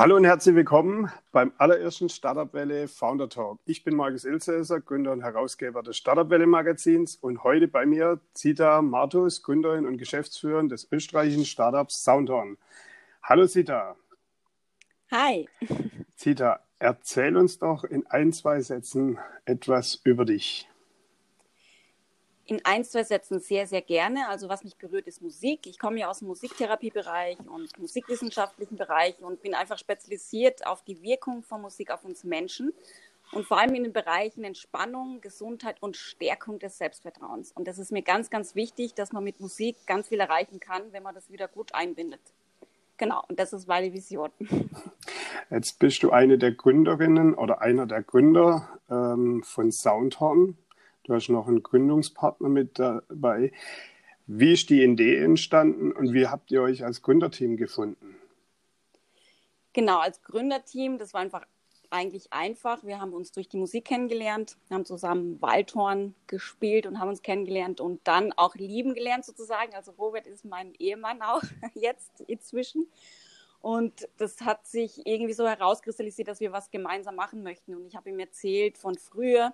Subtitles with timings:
[0.00, 3.60] Hallo und herzlich willkommen beim allerersten Startup Welle Founder Talk.
[3.66, 8.18] Ich bin Markus Ilsäser, Gründer und Herausgeber des Startup Welle Magazins und heute bei mir
[8.32, 12.56] Zita Martus, Gründerin und Geschäftsführerin des österreichischen Startups Soundhorn.
[13.22, 13.94] Hallo Zita.
[15.10, 15.46] Hi.
[16.16, 20.69] Zita, erzähl uns doch in ein, zwei Sätzen etwas über dich
[22.50, 24.28] in ein, zwei Sätzen sehr, sehr gerne.
[24.28, 25.68] Also was mich berührt, ist Musik.
[25.68, 31.00] Ich komme ja aus dem Musiktherapiebereich und musikwissenschaftlichen Bereich und bin einfach spezialisiert auf die
[31.00, 32.72] Wirkung von Musik auf uns Menschen
[33.30, 37.52] und vor allem in den Bereichen Entspannung, Gesundheit und Stärkung des Selbstvertrauens.
[37.52, 40.82] Und das ist mir ganz, ganz wichtig, dass man mit Musik ganz viel erreichen kann,
[40.90, 42.20] wenn man das wieder gut einbindet.
[42.96, 44.30] Genau, und das ist meine Vision.
[45.50, 50.58] Jetzt bist du eine der Gründerinnen oder einer der Gründer ähm, von Soundhorn.
[51.10, 53.50] Du hast noch einen Gründungspartner mit dabei.
[54.28, 58.14] Wie ist die Idee entstanden und wie habt ihr euch als Gründerteam gefunden?
[59.72, 61.44] Genau, als Gründerteam, das war einfach
[61.90, 62.84] eigentlich einfach.
[62.84, 67.80] Wir haben uns durch die Musik kennengelernt, haben zusammen Waldhorn gespielt und haben uns kennengelernt
[67.80, 69.74] und dann auch lieben gelernt sozusagen.
[69.74, 71.42] Also Robert ist mein Ehemann auch
[71.74, 72.86] jetzt inzwischen.
[73.60, 77.74] Und das hat sich irgendwie so herauskristallisiert, dass wir was gemeinsam machen möchten.
[77.74, 79.52] Und ich habe ihm erzählt von früher,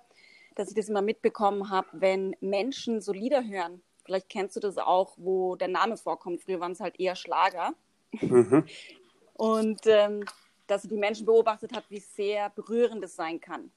[0.57, 3.83] dass ich das immer mitbekommen habe, wenn Menschen so Lieder hören.
[4.05, 6.41] Vielleicht kennst du das auch, wo der Name vorkommt.
[6.41, 7.75] Früher waren es halt eher Schlager.
[8.13, 8.65] Mhm.
[9.35, 10.25] Und ähm,
[10.67, 13.71] dass sie die Menschen beobachtet hat, wie sehr berührend es sein kann.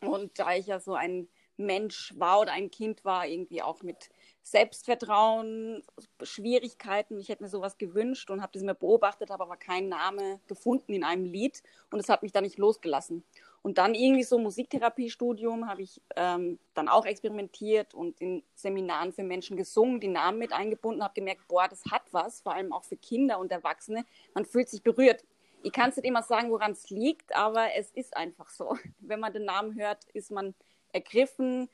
[0.00, 4.10] Und da ich ja so ein Mensch war oder ein Kind war, irgendwie auch mit
[4.42, 5.82] Selbstvertrauen,
[6.22, 7.18] Schwierigkeiten.
[7.18, 10.94] Ich hätte mir sowas gewünscht und habe das mir beobachtet, habe aber keinen Namen gefunden
[10.94, 13.24] in einem Lied und es hat mich dann nicht losgelassen.
[13.66, 19.24] Und dann irgendwie so Musiktherapiestudium habe ich ähm, dann auch experimentiert und in Seminaren für
[19.24, 22.84] Menschen gesungen, die Namen mit eingebunden, habe gemerkt, boah, das hat was, vor allem auch
[22.84, 24.04] für Kinder und Erwachsene.
[24.34, 25.24] Man fühlt sich berührt.
[25.64, 28.78] Ich kann es nicht immer sagen, woran es liegt, aber es ist einfach so.
[29.00, 30.54] Wenn man den Namen hört, ist man
[30.92, 31.68] ergriffen.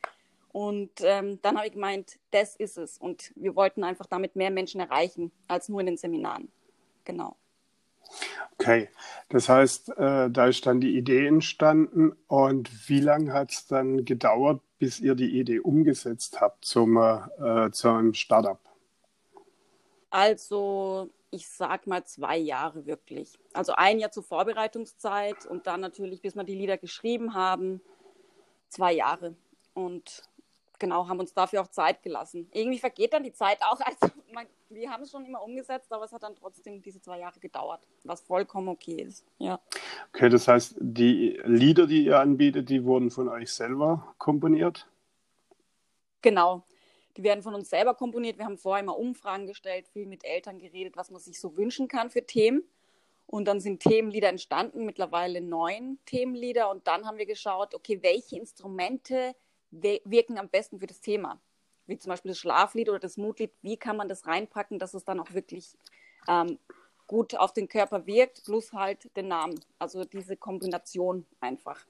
[0.51, 2.97] Und ähm, dann habe ich gemeint, das ist es.
[2.97, 6.51] Und wir wollten einfach damit mehr Menschen erreichen als nur in den Seminaren.
[7.05, 7.37] Genau.
[8.59, 8.89] Okay,
[9.29, 12.13] das heißt, äh, da ist dann die Idee entstanden.
[12.29, 17.71] Und wie lange hat es dann gedauert, bis ihr die Idee umgesetzt habt zum, äh,
[17.73, 18.61] zum Startup?
[20.11, 23.39] Also, ich sag mal zwei Jahre wirklich.
[23.55, 27.81] Also ein Jahr zur Vorbereitungszeit und dann natürlich, bis wir die Lieder geschrieben haben,
[28.69, 29.35] zwei Jahre.
[29.73, 30.23] Und
[30.83, 32.49] genau, haben uns dafür auch Zeit gelassen.
[32.53, 33.81] Irgendwie vergeht dann die Zeit auch.
[33.87, 37.19] Also man, wir haben es schon immer umgesetzt, aber es hat dann trotzdem diese zwei
[37.21, 39.25] Jahre gedauert, was vollkommen okay ist.
[39.39, 39.61] Ja.
[40.13, 44.89] Okay, das heißt, die Lieder, die ihr anbietet, die wurden von euch selber komponiert?
[46.21, 46.65] Genau.
[47.17, 48.39] Die werden von uns selber komponiert.
[48.39, 51.87] Wir haben vorher immer Umfragen gestellt, viel mit Eltern geredet, was man sich so wünschen
[51.87, 52.63] kann für Themen.
[53.27, 56.71] Und dann sind Themenlieder entstanden, mittlerweile neun Themenlieder.
[56.71, 59.35] Und dann haben wir geschaut, okay, welche Instrumente
[59.73, 61.41] wirken am besten für das Thema?
[61.87, 63.51] Wie zum Beispiel das Schlaflied oder das Mutlied.
[63.63, 65.77] Wie kann man das reinpacken, dass es dann auch wirklich
[66.29, 66.59] ähm,
[67.07, 69.59] gut auf den Körper wirkt, plus halt den Namen.
[69.79, 71.85] Also diese Kombination einfach.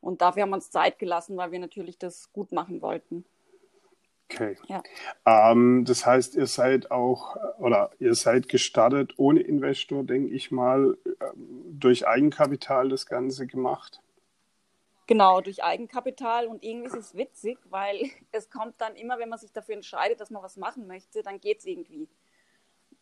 [0.00, 3.24] Und dafür haben wir uns Zeit gelassen, weil wir natürlich das gut machen wollten.
[4.30, 4.56] Okay.
[4.66, 4.82] Ja.
[5.24, 10.98] Ähm, das heißt, ihr seid auch oder ihr seid gestartet ohne Investor, denke ich mal,
[11.06, 14.02] ähm, durch Eigenkapital das Ganze gemacht.
[15.08, 17.98] Genau, durch Eigenkapital und irgendwie ist es witzig, weil
[18.32, 21.40] es kommt dann immer, wenn man sich dafür entscheidet, dass man was machen möchte, dann
[21.40, 22.08] geht es irgendwie.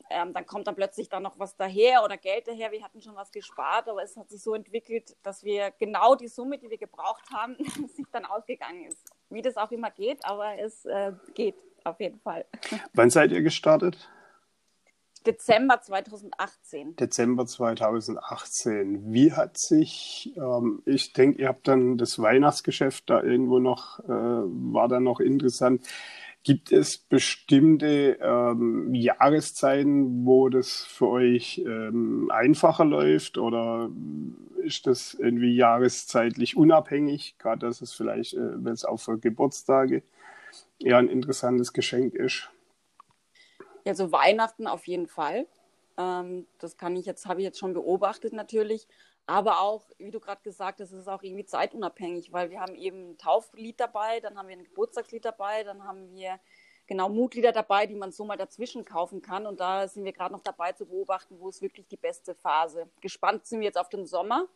[0.09, 2.72] Ähm, dann kommt dann plötzlich da noch was daher oder Geld daher.
[2.72, 6.28] Wir hatten schon was gespart, aber es hat sich so entwickelt, dass wir genau die
[6.28, 7.56] Summe, die wir gebraucht haben,
[7.97, 12.21] sich dann ausgegangen ist wie das auch immer geht, aber es äh, geht auf jeden
[12.21, 12.45] Fall.
[12.95, 14.09] Wann seid ihr gestartet?
[15.26, 16.97] Dezember 2018.
[16.97, 19.12] Dezember 2018.
[19.12, 24.09] Wie hat sich, ähm, ich denke, ihr habt dann das Weihnachtsgeschäft da irgendwo noch, äh,
[24.09, 25.86] war da noch interessant.
[26.44, 33.91] Gibt es bestimmte ähm, Jahreszeiten, wo das für euch ähm, einfacher läuft oder
[34.62, 37.34] ist das irgendwie jahreszeitlich unabhängig?
[37.39, 40.04] Gerade, dass es vielleicht, äh, wenn es auch für Geburtstage
[40.78, 42.48] eher ein interessantes Geschenk ist.
[43.86, 45.47] Also Weihnachten auf jeden Fall.
[45.97, 48.86] Ähm, das kann ich jetzt, habe ich jetzt schon beobachtet natürlich.
[49.27, 52.77] Aber auch, wie du gerade gesagt hast, ist es auch irgendwie zeitunabhängig, weil wir haben
[52.77, 56.38] eben ein Tauflied dabei, dann haben wir ein Geburtstagslied dabei, dann haben wir
[56.86, 59.47] genau Mutlieder dabei, die man so mal dazwischen kaufen kann.
[59.47, 62.89] Und da sind wir gerade noch dabei zu beobachten, wo ist wirklich die beste Phase.
[63.00, 64.47] Gespannt sind wir jetzt auf den Sommer,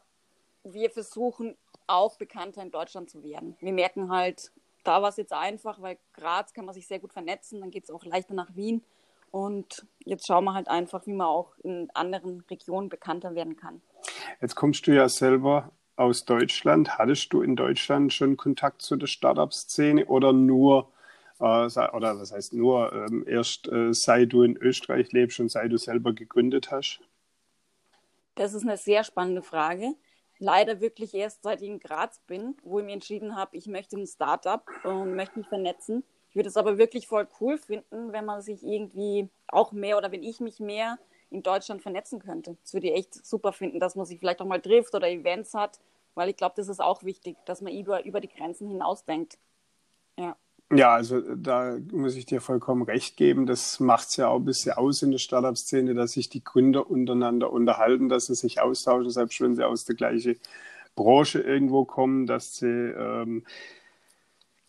[0.65, 3.57] wir versuchen auch bekannter in Deutschland zu werden.
[3.61, 4.53] Wir merken halt,
[4.85, 7.85] da war es jetzt einfach, weil Graz kann man sich sehr gut vernetzen, dann geht
[7.85, 8.83] es auch leichter nach Wien.
[9.31, 13.81] Und jetzt schauen wir halt einfach, wie man auch in anderen Regionen bekannter werden kann.
[14.41, 16.99] Jetzt kommst du ja selber aus Deutschland.
[16.99, 20.91] Hattest du in Deutschland schon Kontakt zu der Startup-Szene oder nur,
[21.39, 25.71] äh, oder was heißt nur, ähm, erst äh, seit du in Österreich lebst und seit
[25.71, 27.01] du selber gegründet hast?
[28.35, 29.95] Das ist eine sehr spannende Frage
[30.41, 33.97] leider wirklich erst seit ich in Graz bin, wo ich mir entschieden habe, ich möchte
[33.97, 36.03] ein Startup und möchte mich vernetzen.
[36.31, 40.11] Ich würde es aber wirklich voll cool finden, wenn man sich irgendwie auch mehr oder
[40.11, 40.99] wenn ich mich mehr
[41.31, 42.57] in Deutschland vernetzen könnte.
[42.63, 45.55] Das würde ich echt super finden, dass man sich vielleicht auch mal trifft oder Events
[45.55, 45.79] hat,
[46.15, 49.39] weil ich glaube, das ist auch wichtig, dass man über, über die Grenzen hinausdenkt.
[50.73, 50.95] Ja.
[50.95, 53.47] Also da muss ich dir vollkommen recht geben.
[53.47, 56.89] Das macht es ja auch ein bisschen aus in der Startup-Szene, dass sich die Gründer
[56.91, 60.37] untereinander unterhalten, dass sie sich austauschen, selbst wenn sie aus der gleichen
[60.95, 63.45] Branche irgendwo kommen, dass sie ähm,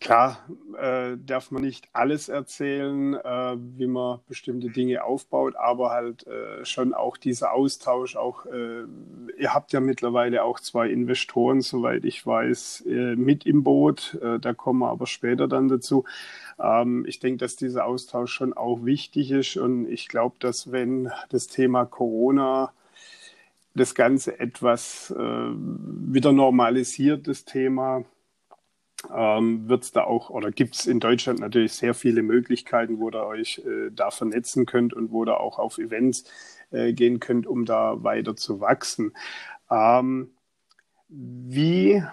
[0.01, 0.39] Klar
[0.80, 6.65] äh, darf man nicht alles erzählen, äh, wie man bestimmte Dinge aufbaut, aber halt äh,
[6.65, 8.15] schon auch dieser Austausch.
[8.15, 8.86] Auch äh,
[9.38, 14.18] ihr habt ja mittlerweile auch zwei Investoren, soweit ich weiß, äh, mit im Boot.
[14.24, 16.03] Äh, da kommen wir aber später dann dazu.
[16.59, 21.12] Ähm, ich denke, dass dieser Austausch schon auch wichtig ist und ich glaube, dass wenn
[21.30, 22.74] das Thema Corona
[23.75, 28.03] das Ganze etwas wieder normalisiert, das Thema,
[29.13, 33.09] ähm, wird es da auch oder gibt es in Deutschland natürlich sehr viele Möglichkeiten, wo
[33.09, 36.25] ihr euch äh, da vernetzen könnt und wo ihr auch auf Events
[36.71, 39.13] äh, gehen könnt, um da weiter zu wachsen.
[39.69, 40.31] Ähm,
[41.09, 42.03] wie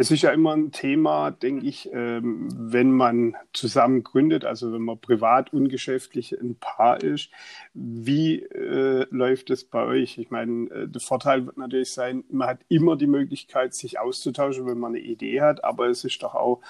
[0.00, 4.80] es ist ja immer ein Thema, denke ich, ähm, wenn man zusammen gründet, also wenn
[4.80, 7.28] man privat ungeschäftlich ein Paar ist.
[7.74, 10.16] Wie äh, läuft es bei euch?
[10.16, 14.64] Ich meine, äh, der Vorteil wird natürlich sein, man hat immer die Möglichkeit, sich auszutauschen,
[14.66, 16.62] wenn man eine Idee hat, aber es ist doch auch,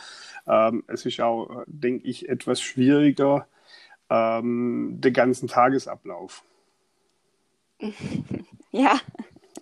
[0.48, 3.46] ähm, es ist auch, denke ich, etwas schwieriger,
[4.10, 6.42] ähm, den ganzen Tagesablauf.
[8.72, 9.00] Ja,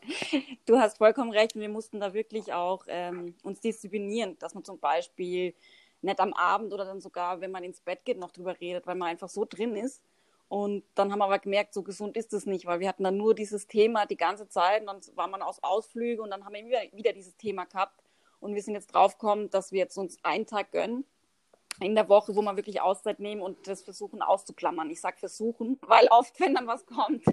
[0.66, 1.54] du hast vollkommen recht.
[1.54, 5.54] Wir mussten da wirklich auch ähm, uns disziplinieren, dass man zum Beispiel
[6.02, 8.94] nicht am Abend oder dann sogar, wenn man ins Bett geht, noch drüber redet, weil
[8.94, 10.02] man einfach so drin ist.
[10.48, 13.18] Und dann haben wir aber gemerkt, so gesund ist es nicht, weil wir hatten dann
[13.18, 16.54] nur dieses Thema die ganze Zeit und dann war man aus Ausflüge und dann haben
[16.54, 18.02] wir wieder, wieder dieses Thema gehabt.
[18.40, 21.04] Und wir sind jetzt draufgekommen, dass wir jetzt uns einen Tag gönnen
[21.80, 24.90] in der Woche, wo man wirklich Auszeit nehmen und das versuchen auszuklammern.
[24.90, 27.24] Ich sage versuchen, weil oft, wenn dann was kommt,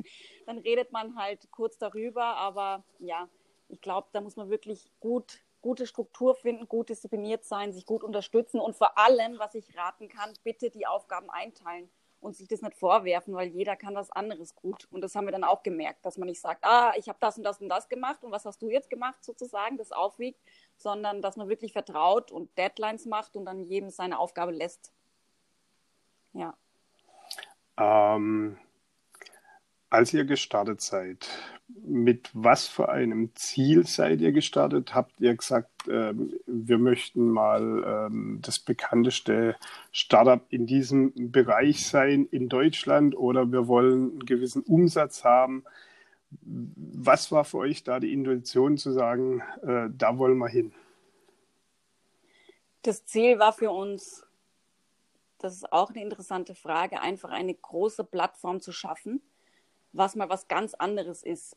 [0.45, 2.23] dann redet man halt kurz darüber.
[2.23, 3.27] Aber ja,
[3.69, 8.03] ich glaube, da muss man wirklich gut, gute Struktur finden, gut diszipliniert sein, sich gut
[8.03, 11.89] unterstützen und vor allem, was ich raten kann, bitte die Aufgaben einteilen
[12.25, 14.87] und sich das nicht vorwerfen, weil jeder kann was anderes gut.
[14.89, 17.37] Und das haben wir dann auch gemerkt, dass man nicht sagt, ah, ich habe das
[17.37, 20.39] und das und das gemacht und was hast du jetzt gemacht sozusagen, das aufwiegt,
[20.75, 24.91] sondern dass man wirklich vertraut und Deadlines macht und dann jedem seine Aufgabe lässt.
[26.33, 26.57] Ja.
[27.77, 28.57] Ähm,
[29.91, 31.29] als ihr gestartet seid,
[31.67, 34.93] mit was für einem Ziel seid ihr gestartet?
[34.93, 36.13] Habt ihr gesagt, äh,
[36.45, 39.55] wir möchten mal äh, das bekannteste
[39.91, 45.63] Startup in diesem Bereich sein in Deutschland oder wir wollen einen gewissen Umsatz haben?
[46.41, 50.73] Was war für euch da die Intuition zu sagen, äh, da wollen wir hin?
[52.83, 54.23] Das Ziel war für uns,
[55.39, 59.21] das ist auch eine interessante Frage, einfach eine große Plattform zu schaffen
[59.95, 61.55] was mal was ganz anderes ist.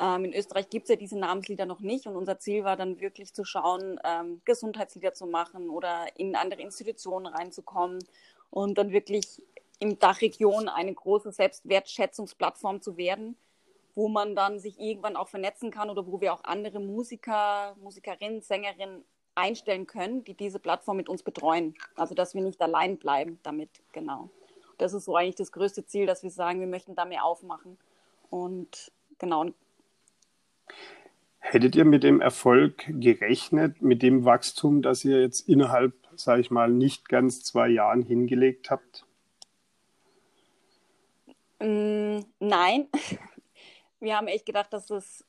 [0.00, 3.00] Ähm, in Österreich gibt es ja diese Namenslieder noch nicht und unser Ziel war dann
[3.00, 7.98] wirklich zu schauen, ähm, Gesundheitslieder zu machen oder in andere Institutionen reinzukommen
[8.50, 9.42] und dann wirklich
[9.78, 13.36] in Dachregion eine große Selbstwertschätzungsplattform zu werden,
[13.94, 18.40] wo man dann sich irgendwann auch vernetzen kann oder wo wir auch andere Musiker, Musikerinnen,
[18.40, 19.04] Sängerinnen
[19.34, 21.74] einstellen können, die diese Plattform mit uns betreuen.
[21.96, 24.30] Also dass wir nicht allein bleiben damit, genau.
[24.80, 27.76] Das ist so eigentlich das größte Ziel, dass wir sagen, wir möchten da mehr aufmachen.
[28.30, 29.46] Und genau,
[31.40, 36.50] Hättet ihr mit dem Erfolg gerechnet, mit dem Wachstum, das ihr jetzt innerhalb, sage ich
[36.50, 39.04] mal, nicht ganz zwei Jahren hingelegt habt?
[41.58, 42.88] Mm, nein.
[44.00, 45.24] Wir haben echt gedacht, dass es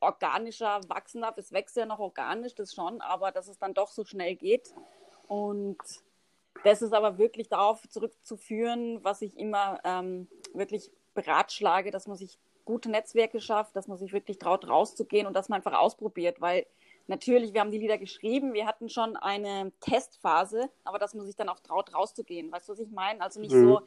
[0.00, 1.36] organischer wachsen darf.
[1.36, 4.74] Es wächst ja noch organisch, das schon, aber dass es dann doch so schnell geht.
[5.26, 5.78] Und
[6.64, 12.38] das ist aber wirklich darauf zurückzuführen, was ich immer ähm, wirklich beratschlage, dass man sich
[12.64, 16.66] gute Netzwerke schafft, dass man sich wirklich traut, rauszugehen und dass man einfach ausprobiert, weil
[17.06, 21.36] natürlich, wir haben die Lieder geschrieben, wir hatten schon eine Testphase, aber dass man sich
[21.36, 22.52] dann auch traut, rauszugehen.
[22.52, 23.20] Weißt du, was ich meine?
[23.20, 23.68] Also nicht mhm.
[23.68, 23.82] so,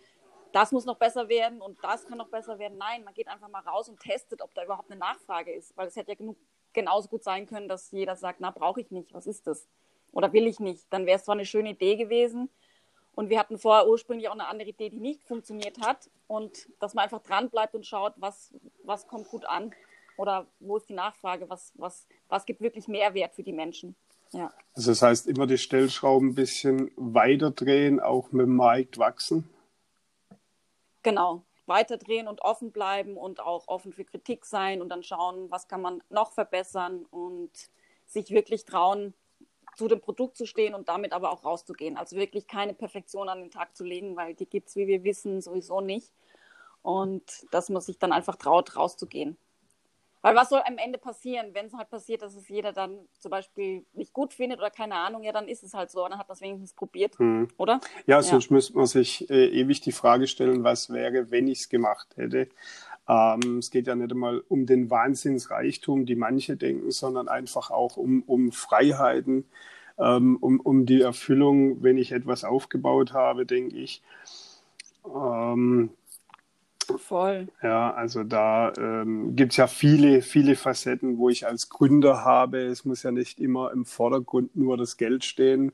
[0.51, 2.77] das muss noch besser werden und das kann noch besser werden.
[2.77, 5.87] Nein, man geht einfach mal raus und testet, ob da überhaupt eine Nachfrage ist, weil
[5.87, 6.37] es hätte ja genug,
[6.73, 9.67] genauso gut sein können, dass jeder sagt, na, brauche ich nicht, was ist das?
[10.15, 10.87] Oder will ich nicht?
[10.89, 12.49] Dann wäre es zwar eine schöne Idee gewesen,
[13.15, 16.09] und wir hatten vorher ursprünglich auch eine andere Idee, die nicht funktioniert hat.
[16.27, 18.53] Und dass man einfach dran bleibt und schaut, was,
[18.83, 19.73] was kommt gut an
[20.17, 23.95] oder wo ist die Nachfrage, was, was, was gibt wirklich Mehrwert für die Menschen.
[24.31, 24.53] Ja.
[24.73, 29.49] Also das heißt, immer die Stellschrauben ein bisschen weiter drehen, auch mit dem Markt wachsen?
[31.03, 35.51] Genau, weiter drehen und offen bleiben und auch offen für Kritik sein und dann schauen,
[35.51, 37.51] was kann man noch verbessern und
[38.05, 39.13] sich wirklich trauen,
[39.75, 41.97] zu dem Produkt zu stehen und damit aber auch rauszugehen.
[41.97, 45.03] Also wirklich keine Perfektion an den Tag zu legen, weil die gibt es, wie wir
[45.03, 46.13] wissen, sowieso nicht.
[46.81, 49.37] Und dass man sich dann einfach traut, rauszugehen.
[50.25, 53.29] Weil was soll am Ende passieren, wenn es halt passiert, dass es jeder dann zum
[53.29, 56.07] Beispiel nicht gut findet oder keine Ahnung, ja, dann ist es halt so.
[56.07, 57.47] Dann hat man es wenigstens probiert, hm.
[57.57, 57.79] oder?
[58.07, 58.55] Ja, sonst ja.
[58.55, 62.47] müsste man sich äh, ewig die Frage stellen, was wäre, wenn ich es gemacht hätte.
[63.07, 67.95] Ähm, es geht ja nicht einmal um den Wahnsinnsreichtum, die manche denken, sondern einfach auch
[67.95, 69.45] um, um Freiheiten,
[69.99, 74.01] ähm, um, um die Erfüllung, wenn ich etwas aufgebaut habe, denke ich.
[75.05, 75.91] Ähm,
[76.97, 77.47] Voll.
[77.61, 82.59] Ja, also da ähm, gibt es ja viele, viele Facetten, wo ich als Gründer habe.
[82.61, 85.71] Es muss ja nicht immer im Vordergrund nur das Geld stehen,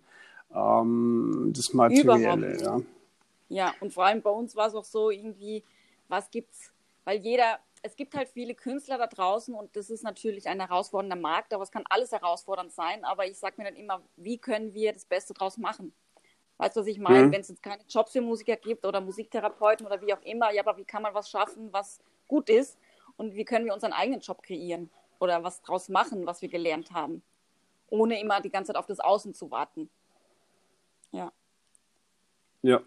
[0.53, 2.62] ähm, das Materielle.
[2.62, 2.82] Ja.
[3.50, 5.63] ja, und vor allem bei uns war es auch so irgendwie,
[6.08, 6.72] was gibt's
[7.03, 11.15] weil jeder, es gibt halt viele Künstler da draußen und das ist natürlich ein herausfordernder
[11.15, 13.03] Markt, aber es kann alles herausfordernd sein.
[13.03, 15.94] Aber ich sage mir dann immer, wie können wir das Beste draus machen?
[16.62, 17.25] Weißt du, was ich meine?
[17.25, 17.32] Mhm.
[17.32, 20.62] Wenn es jetzt keine Jobs für Musiker gibt oder Musiktherapeuten oder wie auch immer, ja,
[20.62, 22.77] aber wie kann man was schaffen, was gut ist?
[23.18, 26.91] Und wie können wir unseren eigenen Job kreieren oder was draus machen, was wir gelernt
[26.91, 27.24] haben,
[27.89, 29.89] ohne immer die ganze Zeit auf das Außen zu warten?
[31.12, 31.32] Ja.
[32.62, 32.84] Ja,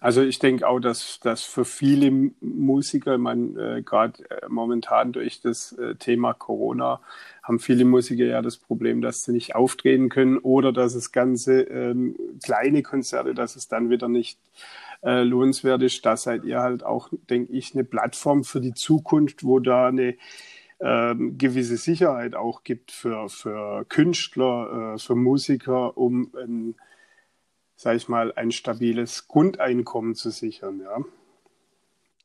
[0.00, 5.40] also ich denke auch, dass, dass für viele Musiker, man äh, gerade äh, momentan durch
[5.40, 7.00] das äh, Thema Corona
[7.42, 11.62] haben viele Musiker ja das Problem, dass sie nicht auftreten können oder dass es ganze
[11.62, 14.38] ähm, kleine Konzerte, dass es dann wieder nicht
[15.02, 16.04] äh, lohnenswert ist.
[16.06, 20.16] Da seid ihr halt auch, denke ich, eine Plattform für die Zukunft, wo da eine
[20.80, 26.74] ähm, gewisse Sicherheit auch gibt für, für Künstler, äh, für Musiker, um ein
[27.84, 31.04] sage ich mal, ein stabiles Grundeinkommen zu sichern, ja.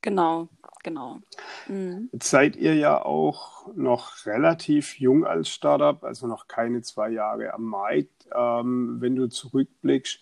[0.01, 0.47] Genau,
[0.83, 1.19] genau.
[1.67, 2.07] Mhm.
[2.13, 7.53] Jetzt seid ihr ja auch noch relativ jung als Startup, also noch keine zwei Jahre
[7.53, 8.29] am Markt.
[8.33, 10.21] Ähm, wenn du zurückblickst,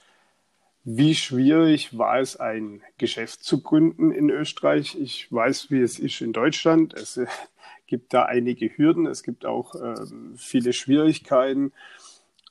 [0.85, 4.99] wie schwierig war es, ein Geschäft zu gründen in Österreich?
[4.99, 6.95] Ich weiß, wie es ist in Deutschland.
[6.95, 7.27] Es äh,
[7.85, 9.93] gibt da einige Hürden, es gibt auch äh,
[10.35, 11.73] viele Schwierigkeiten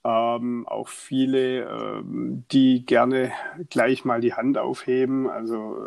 [0.06, 3.32] ähm, auch viele, ähm, die gerne
[3.70, 5.78] gleich mal die Hand aufheben, also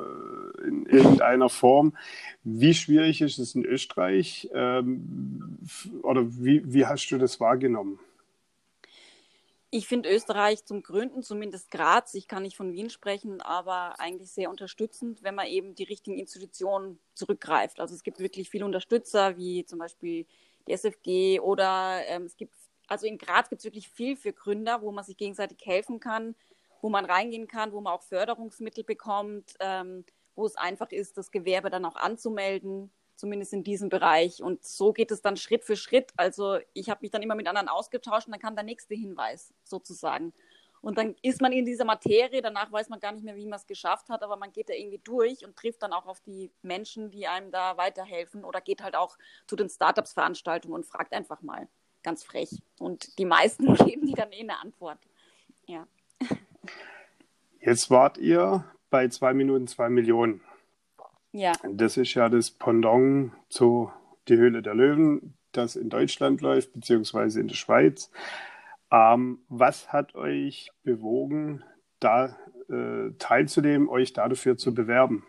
[0.58, 1.96] äh, in irgendeiner Form.
[2.44, 5.58] Wie schwierig ist es in Österreich ähm,
[6.02, 8.00] oder wie, wie hast du das wahrgenommen?
[9.72, 14.32] Ich finde Österreich zum Gründen, zumindest Graz, ich kann nicht von Wien sprechen, aber eigentlich
[14.32, 17.80] sehr unterstützend, wenn man eben die richtigen Institutionen zurückgreift.
[17.80, 20.26] Also es gibt wirklich viele Unterstützer, wie zum Beispiel
[20.68, 22.56] die SFG oder ähm, es gibt
[22.90, 26.36] also in Graz gibt es wirklich viel für Gründer, wo man sich gegenseitig helfen kann,
[26.82, 30.06] wo man reingehen kann, wo man auch Förderungsmittel bekommt, ähm,
[30.36, 34.42] wo es einfach ist, das Gewerbe dann auch anzumelden, zumindest in diesem Bereich.
[34.42, 36.12] Und so geht es dann Schritt für Schritt.
[36.16, 39.54] Also ich habe mich dann immer mit anderen ausgetauscht und dann kam der nächste Hinweis
[39.64, 40.34] sozusagen.
[40.82, 43.60] Und dann ist man in dieser Materie, danach weiß man gar nicht mehr, wie man
[43.60, 46.52] es geschafft hat, aber man geht da irgendwie durch und trifft dann auch auf die
[46.62, 51.42] Menschen, die einem da weiterhelfen oder geht halt auch zu den Startups-Veranstaltungen und fragt einfach
[51.42, 51.68] mal,
[52.04, 52.62] ganz frech.
[52.80, 55.00] Und die meisten geben die dann eh eine Antwort.
[55.68, 55.88] Ja.
[57.62, 60.42] Jetzt wart ihr bei zwei Minuten zwei Millionen.
[61.32, 61.54] Ja.
[61.64, 63.92] Das ist ja das Pendant zu
[64.28, 68.12] Die Höhle der Löwen, das in Deutschland läuft, beziehungsweise in der Schweiz.
[68.92, 71.64] Ähm, was hat euch bewogen,
[72.00, 72.36] da
[72.70, 75.26] äh, teilzunehmen, euch dafür zu bewerben?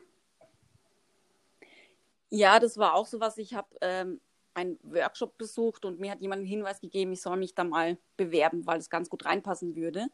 [2.30, 3.36] Ja, das war auch so was.
[3.38, 4.20] Ich habe ähm,
[4.60, 7.98] einen Workshop besucht und mir hat jemand einen Hinweis gegeben, ich soll mich da mal
[8.16, 10.06] bewerben, weil es ganz gut reinpassen würde.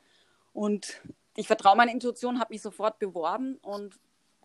[0.53, 1.01] Und
[1.37, 3.99] ich vertraue meiner Intuition, habe mich sofort beworben und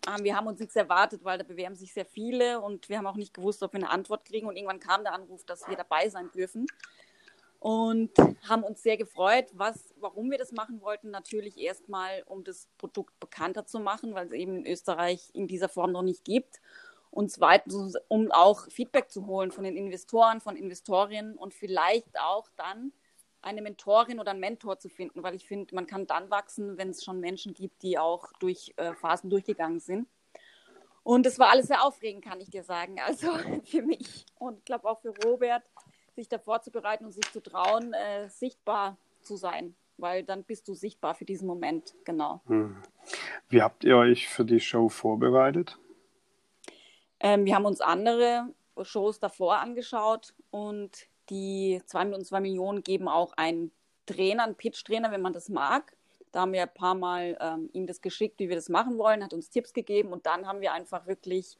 [0.06, 3.06] äh, wir haben uns nichts erwartet, weil da bewerben sich sehr viele und wir haben
[3.06, 4.46] auch nicht gewusst, ob wir eine Antwort kriegen.
[4.46, 6.66] Und irgendwann kam der Anruf, dass wir dabei sein dürfen
[7.62, 8.10] und
[8.48, 11.10] haben uns sehr gefreut, was, warum wir das machen wollten.
[11.10, 15.68] Natürlich erstmal, um das Produkt bekannter zu machen, weil es eben in Österreich in dieser
[15.68, 16.60] Form noch nicht gibt.
[17.12, 22.48] Und zweitens, um auch Feedback zu holen von den Investoren, von Investorinnen und vielleicht auch
[22.56, 22.90] dann
[23.42, 26.88] eine Mentorin oder einen Mentor zu finden, weil ich finde, man kann dann wachsen, wenn
[26.88, 30.08] es schon Menschen gibt, die auch durch äh, Phasen durchgegangen sind.
[31.02, 32.98] Und es war alles sehr aufregend, kann ich dir sagen.
[33.04, 33.30] Also
[33.64, 35.64] für mich und ich glaube auch für Robert
[36.14, 40.72] sich da vorzubereiten und sich zu trauen, äh, sichtbar zu sein, weil dann bist du
[40.72, 42.40] sichtbar für diesen Moment, genau.
[42.46, 42.82] Hm.
[43.50, 45.78] Wie habt ihr euch für die Show vorbereitet?
[47.22, 48.48] Ähm, wir haben uns andere
[48.82, 53.70] Shows davor angeschaut und die 2 Millionen, 2 Millionen geben auch einen
[54.06, 55.96] Trainer, einen Pitch-Trainer, wenn man das mag.
[56.32, 59.22] Da haben wir ein paar Mal ähm, ihm das geschickt, wie wir das machen wollen,
[59.22, 61.56] hat uns Tipps gegeben und dann haben wir einfach wirklich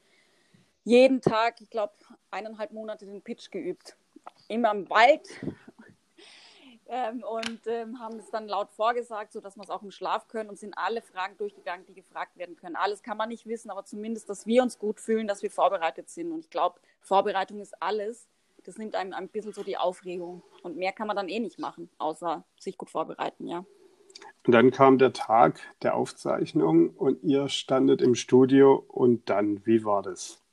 [0.83, 1.93] jeden Tag, ich glaube,
[2.29, 3.95] eineinhalb Monate den Pitch geübt
[4.47, 5.27] immer im Wald
[6.93, 10.47] ähm, und ähm, haben es dann laut vorgesagt, sodass wir es auch im Schlaf können
[10.47, 12.75] und sind alle Fragen durchgegangen, die gefragt werden können.
[12.75, 16.07] Alles kann man nicht wissen, aber zumindest, dass wir uns gut fühlen, dass wir vorbereitet
[16.11, 16.31] sind.
[16.31, 18.27] Und ich glaube, Vorbereitung ist alles.
[18.63, 20.43] Das nimmt einem ein bisschen so die Aufregung.
[20.61, 23.65] Und mehr kann man dann eh nicht machen, außer sich gut vorbereiten, ja.
[24.45, 29.83] Und dann kam der Tag der Aufzeichnung und ihr standet im Studio und dann, wie
[29.83, 30.43] war das?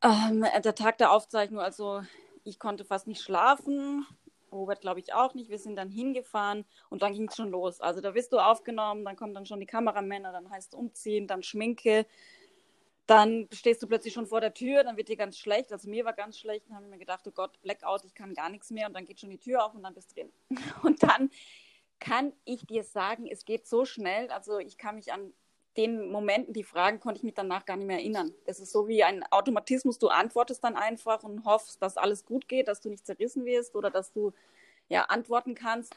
[0.00, 2.02] Ähm, der Tag der Aufzeichnung, also
[2.44, 4.06] ich konnte fast nicht schlafen.
[4.50, 5.50] Robert glaube ich auch nicht.
[5.50, 7.80] Wir sind dann hingefahren und dann ging es schon los.
[7.80, 11.42] Also da wirst du aufgenommen, dann kommen dann schon die Kameramänner, dann heißt umziehen, dann
[11.42, 12.06] Schminke.
[13.06, 15.72] Dann stehst du plötzlich schon vor der Tür, dann wird dir ganz schlecht.
[15.72, 18.34] Also mir war ganz schlecht, dann habe ich mir gedacht, oh Gott, Blackout, ich kann
[18.34, 18.86] gar nichts mehr.
[18.86, 20.32] Und dann geht schon die Tür auf und dann bist du drin.
[20.82, 21.30] Und dann
[21.98, 24.28] kann ich dir sagen, es geht so schnell.
[24.30, 25.32] Also ich kann mich an
[25.76, 28.32] den Momenten, die Fragen, konnte ich mich danach gar nicht mehr erinnern.
[28.46, 29.98] Das ist so wie ein Automatismus.
[29.98, 33.74] Du antwortest dann einfach und hoffst, dass alles gut geht, dass du nicht zerrissen wirst
[33.74, 34.32] oder dass du
[34.88, 35.94] ja antworten kannst.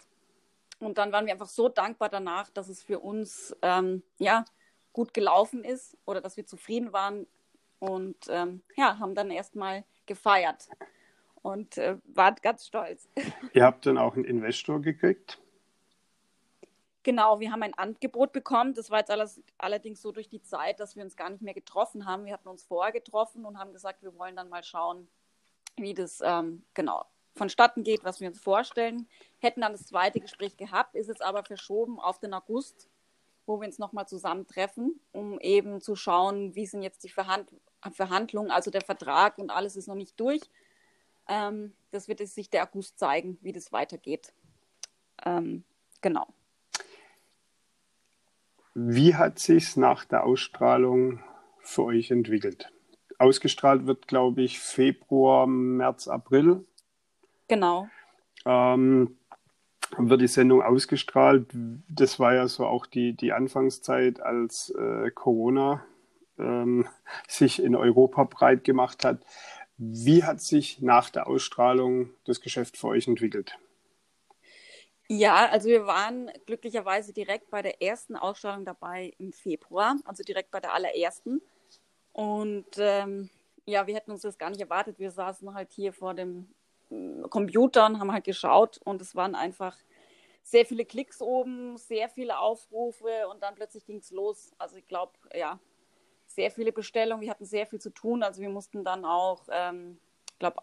[0.79, 4.45] Und dann waren wir einfach so dankbar danach, dass es für uns ähm, ja
[4.93, 7.27] gut gelaufen ist oder dass wir zufrieden waren
[7.79, 10.69] und ähm, ja haben dann erstmal gefeiert
[11.41, 13.09] und äh, waren ganz stolz.
[13.53, 15.39] Ihr habt dann auch einen Investor gekriegt?
[17.05, 18.73] Genau, wir haben ein Angebot bekommen.
[18.73, 21.53] Das war jetzt alles, allerdings so durch die Zeit, dass wir uns gar nicht mehr
[21.53, 22.25] getroffen haben.
[22.25, 25.07] Wir hatten uns vorher getroffen und haben gesagt, wir wollen dann mal schauen,
[25.77, 29.07] wie das ähm, genau vonstatten geht, was wir uns vorstellen.
[29.37, 32.89] Hätten dann das zweite Gespräch gehabt, ist jetzt aber verschoben auf den August,
[33.45, 37.47] wo wir uns nochmal zusammentreffen, um eben zu schauen, wie sind jetzt die Verhand
[37.91, 40.41] Verhandlungen, also der Vertrag und alles ist noch nicht durch.
[41.27, 44.33] Ähm, das wird sich der August zeigen, wie das weitergeht.
[45.23, 45.63] Ähm,
[46.01, 46.25] genau.
[48.77, 51.23] Wie hat sich nach der Ausstrahlung
[51.61, 52.73] für euch entwickelt?
[53.17, 56.65] Ausgestrahlt wird, glaube ich, Februar, März, April.
[57.47, 57.87] Genau.
[58.45, 59.17] Ähm,
[59.97, 61.47] wird die Sendung ausgestrahlt.
[61.87, 65.85] Das war ja so auch die, die Anfangszeit, als äh, Corona
[66.37, 66.85] ähm,
[67.29, 69.21] sich in Europa breit gemacht hat.
[69.77, 73.57] Wie hat sich nach der Ausstrahlung das Geschäft für euch entwickelt?
[75.07, 80.49] Ja, also wir waren glücklicherweise direkt bei der ersten Ausstrahlung dabei im Februar, also direkt
[80.49, 81.41] bei der allerersten.
[82.11, 83.29] Und ähm,
[83.65, 84.97] ja, wir hätten uns das gar nicht erwartet.
[84.97, 86.49] Wir saßen halt hier vor dem
[86.89, 89.77] äh, Computer und haben halt geschaut und es waren einfach
[90.41, 94.53] sehr viele Klicks oben, sehr viele Aufrufe und dann plötzlich ging es los.
[94.57, 95.59] Also ich glaube, ja,
[96.27, 97.21] sehr viele Bestellungen.
[97.21, 98.23] Wir hatten sehr viel zu tun.
[98.23, 99.99] Also wir mussten dann auch, ähm,
[100.31, 100.57] ich glaube,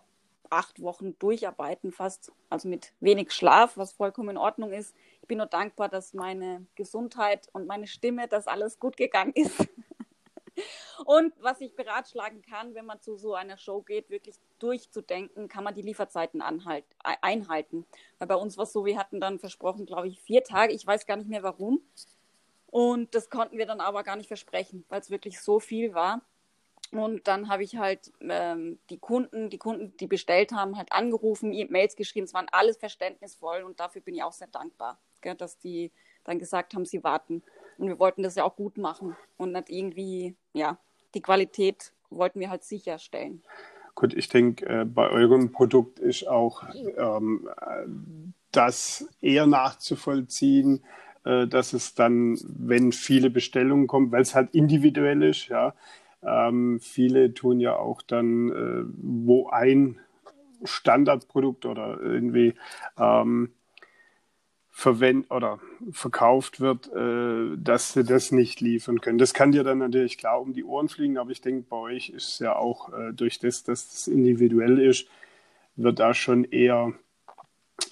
[0.53, 4.95] acht Wochen durcharbeiten fast, also mit wenig Schlaf, was vollkommen in Ordnung ist.
[5.23, 9.69] Ich bin nur dankbar, dass meine Gesundheit und meine Stimme, dass alles gut gegangen ist.
[11.07, 15.65] Und was ich beratschlagen kann, wenn man zu so einer Show geht, wirklich durchzudenken, kann
[15.65, 17.87] man die Lieferzeiten anhalt, einhalten.
[18.19, 20.75] Weil bei uns war es so, wir hatten dann versprochen, glaube ich, vier Tage.
[20.75, 21.81] Ich weiß gar nicht mehr warum.
[22.67, 26.21] Und das konnten wir dann aber gar nicht versprechen, weil es wirklich so viel war.
[26.93, 31.51] Und dann habe ich halt ähm, die Kunden, die Kunden, die bestellt haben, halt angerufen,
[31.71, 32.25] Mails geschrieben.
[32.25, 35.91] Es waren alles verständnisvoll und dafür bin ich auch sehr dankbar, gell, dass die
[36.25, 37.43] dann gesagt haben, sie warten.
[37.79, 40.79] Und wir wollten das ja auch gut machen und nicht irgendwie, ja,
[41.15, 43.43] die Qualität wollten wir halt sicherstellen.
[43.95, 46.63] Gut, ich denke, äh, bei eurem Produkt ist auch
[46.97, 47.49] ähm,
[48.51, 50.85] das eher nachzuvollziehen,
[51.25, 55.75] äh, dass es dann, wenn viele Bestellungen kommen, weil es halt individuell ist, ja,
[56.23, 59.99] ähm, viele tun ja auch dann, äh, wo ein
[60.65, 62.55] Standardprodukt oder irgendwie
[62.97, 63.51] ähm,
[64.71, 69.19] verwendet oder verkauft wird, äh, dass sie das nicht liefern können.
[69.19, 72.09] Das kann dir dann natürlich klar um die Ohren fliegen, aber ich denke, bei euch
[72.09, 75.09] ist es ja auch äh, durch das, dass es individuell ist,
[75.77, 76.95] wird da schon eher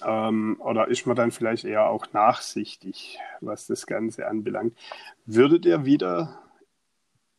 [0.03, 4.75] ähm, oder ist man dann vielleicht eher auch nachsichtig, was das Ganze anbelangt.
[5.25, 6.39] Würdet ihr wieder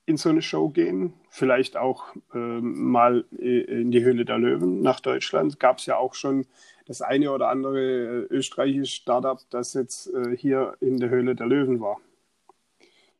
[0.06, 1.14] in so eine Show gehen?
[1.30, 5.60] Vielleicht auch ähm, mal in die Höhle der Löwen nach Deutschland.
[5.60, 6.46] Gab es ja auch schon
[6.86, 11.46] das eine oder andere äh, österreichische Startup, das jetzt äh, hier in der Höhle der
[11.46, 12.00] Löwen war.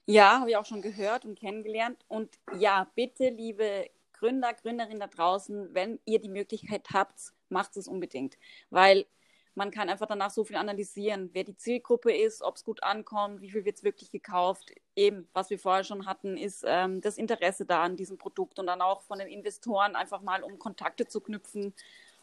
[0.07, 2.05] Ja, habe ich auch schon gehört und kennengelernt.
[2.09, 7.87] Und ja, bitte, liebe Gründer, Gründerinnen da draußen, wenn ihr die Möglichkeit habt, macht es
[7.87, 8.37] unbedingt.
[8.71, 9.07] Weil
[9.55, 13.41] man kann einfach danach so viel analysieren, wer die Zielgruppe ist, ob es gut ankommt,
[13.43, 14.73] wie viel wird es wirklich gekauft.
[14.97, 18.67] Eben, was wir vorher schon hatten, ist ähm, das Interesse da an diesem Produkt und
[18.67, 21.75] dann auch von den Investoren einfach mal, um Kontakte zu knüpfen,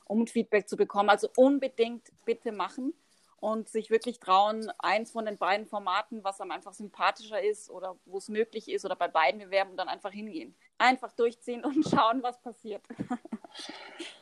[0.06, 1.10] um Feedback zu bekommen.
[1.10, 2.94] Also unbedingt bitte machen
[3.38, 7.96] und sich wirklich trauen, eins von den beiden Formaten, was einem einfach sympathischer ist oder
[8.06, 10.56] wo es möglich ist oder bei beiden bewerben und dann einfach hingehen.
[10.78, 12.82] Einfach durchziehen und schauen, was passiert.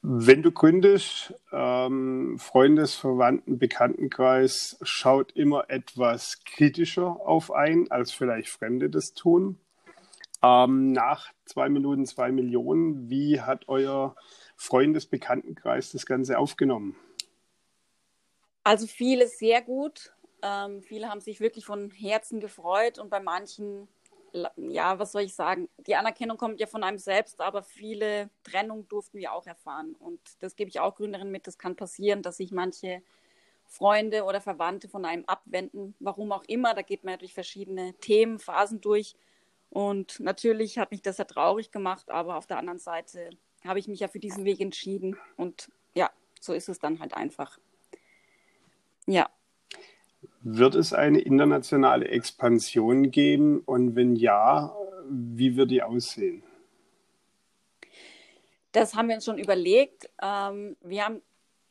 [0.00, 8.48] Wenn du gründest, ähm, Freundes-, Verwandten-, Bekanntenkreis schaut immer etwas kritischer auf ein, als vielleicht
[8.48, 9.58] Fremde das tun.
[10.40, 14.14] Ähm, nach zwei Minuten, zwei Millionen, wie hat euer
[14.56, 16.94] Freundes-, Bekanntenkreis das Ganze aufgenommen?
[18.62, 20.12] Also viele sehr gut.
[20.42, 23.88] Ähm, viele haben sich wirklich von Herzen gefreut und bei manchen
[24.56, 25.68] ja, was soll ich sagen?
[25.78, 29.94] Die Anerkennung kommt ja von einem selbst, aber viele Trennungen durften wir auch erfahren.
[29.98, 31.46] Und das gebe ich auch Gründerinnen mit.
[31.46, 33.02] Das kann passieren, dass sich manche
[33.66, 36.74] Freunde oder Verwandte von einem abwenden, warum auch immer.
[36.74, 39.16] Da geht man ja durch verschiedene Themen, Phasen durch.
[39.70, 43.30] Und natürlich hat mich das ja traurig gemacht, aber auf der anderen Seite
[43.64, 45.16] habe ich mich ja für diesen Weg entschieden.
[45.36, 46.10] Und ja,
[46.40, 47.58] so ist es dann halt einfach.
[49.06, 49.28] Ja.
[50.40, 53.60] Wird es eine internationale Expansion geben?
[53.60, 54.74] Und wenn ja,
[55.08, 56.42] wie wird die aussehen?
[58.72, 60.08] Das haben wir uns schon überlegt.
[60.22, 61.22] Ähm, wir haben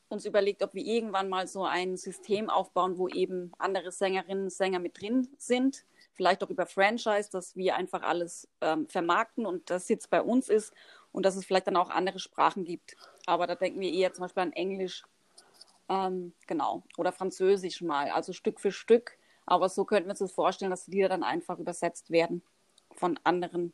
[0.09, 4.53] uns überlegt, ob wir irgendwann mal so ein System aufbauen, wo eben andere Sängerinnen und
[4.53, 5.85] Sänger mit drin sind.
[6.13, 10.49] Vielleicht auch über Franchise, dass wir einfach alles ähm, vermarkten und das jetzt bei uns
[10.49, 10.73] ist
[11.11, 12.95] und dass es vielleicht dann auch andere Sprachen gibt.
[13.25, 15.03] Aber da denken wir eher zum Beispiel an Englisch
[15.89, 16.83] ähm, genau.
[16.97, 19.17] Oder Französisch mal, also Stück für Stück.
[19.45, 22.41] Aber so könnten wir uns das vorstellen, dass die Lieder dann einfach übersetzt werden
[22.95, 23.73] von anderen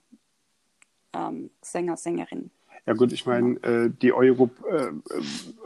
[1.13, 2.51] ähm, Sänger, Sängerinnen.
[2.85, 4.91] Ja gut, ich meine, äh, die Euro, äh,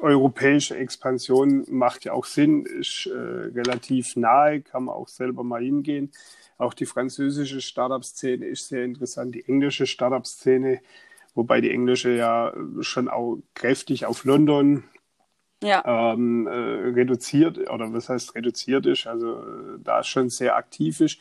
[0.01, 5.63] europäische Expansion macht ja auch Sinn, ist äh, relativ nahe, kann man auch selber mal
[5.63, 6.11] hingehen.
[6.59, 10.79] Auch die französische Startup-Szene ist sehr interessant, die englische Startup-Szene,
[11.33, 14.83] wobei die englische ja schon auch kräftig auf London
[15.63, 16.13] ja.
[16.13, 21.19] ähm, äh, reduziert, oder was heißt reduziert ist, also äh, da schon sehr aktiv ist.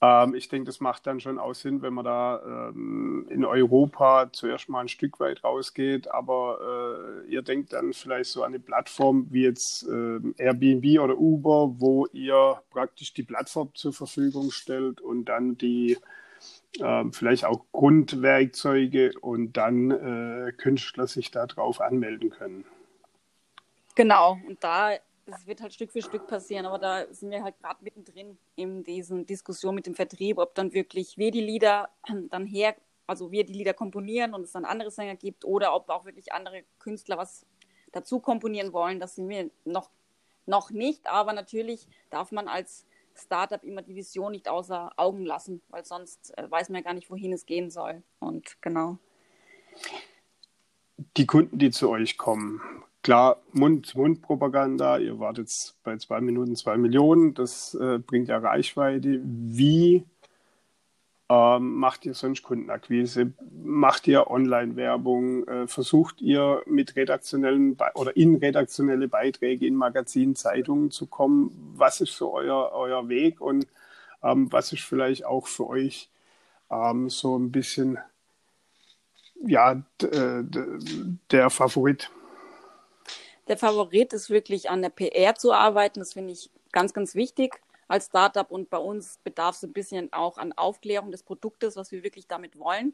[0.00, 4.30] Ähm, ich denke, das macht dann schon auch Sinn, wenn man da ähm, in Europa
[4.32, 8.60] zuerst mal ein Stück weit rausgeht, aber äh, ihr denkt dann vielleicht so an eine
[8.60, 15.00] Plattform wie jetzt äh, Airbnb oder Uber, wo ihr praktisch die Plattform zur Verfügung stellt
[15.00, 15.98] und dann die
[16.78, 22.64] äh, vielleicht auch Grundwerkzeuge und dann äh, Künstler sich darauf anmelden können.
[23.98, 24.92] Genau, und da,
[25.26, 28.84] es wird halt Stück für Stück passieren, aber da sind wir halt gerade mittendrin in
[28.84, 31.88] diesen Diskussionen mit dem Vertrieb, ob dann wirklich wir die Lieder
[32.30, 32.76] dann her,
[33.08, 36.32] also wir die Lieder komponieren und es dann andere Sänger gibt oder ob auch wirklich
[36.32, 37.44] andere Künstler was
[37.90, 39.90] dazu komponieren wollen, das sind wir noch,
[40.46, 45.60] noch nicht, aber natürlich darf man als Startup immer die Vision nicht außer Augen lassen,
[45.70, 48.04] weil sonst äh, weiß man ja gar nicht, wohin es gehen soll.
[48.20, 48.98] Und genau.
[51.16, 52.60] Die Kunden, die zu euch kommen,
[53.02, 59.20] klar, Mund-zu-Mund-Propaganda, ihr wart jetzt bei zwei Minuten zwei Millionen, das äh, bringt ja Reichweite.
[59.24, 60.04] Wie
[61.30, 63.32] Ähm, macht ihr sonst Kundenakquise?
[63.62, 65.46] Macht ihr Online-Werbung?
[65.46, 71.74] Äh, versucht ihr mit redaktionellen Be oder in redaktionelle Beiträge in Magazinen, Zeitungen zu kommen?
[71.76, 73.66] Was ist so euer, euer Weg und
[74.22, 76.08] ähm, was ist vielleicht auch für euch
[76.70, 77.98] ähm, so ein bisschen
[79.44, 80.44] ja, äh,
[81.30, 82.10] der Favorit?
[83.48, 86.00] Der Favorit ist wirklich an der PR zu arbeiten.
[86.00, 90.12] Das finde ich ganz, ganz wichtig als Startup und bei uns bedarf es ein bisschen
[90.12, 92.92] auch an Aufklärung des Produktes, was wir wirklich damit wollen.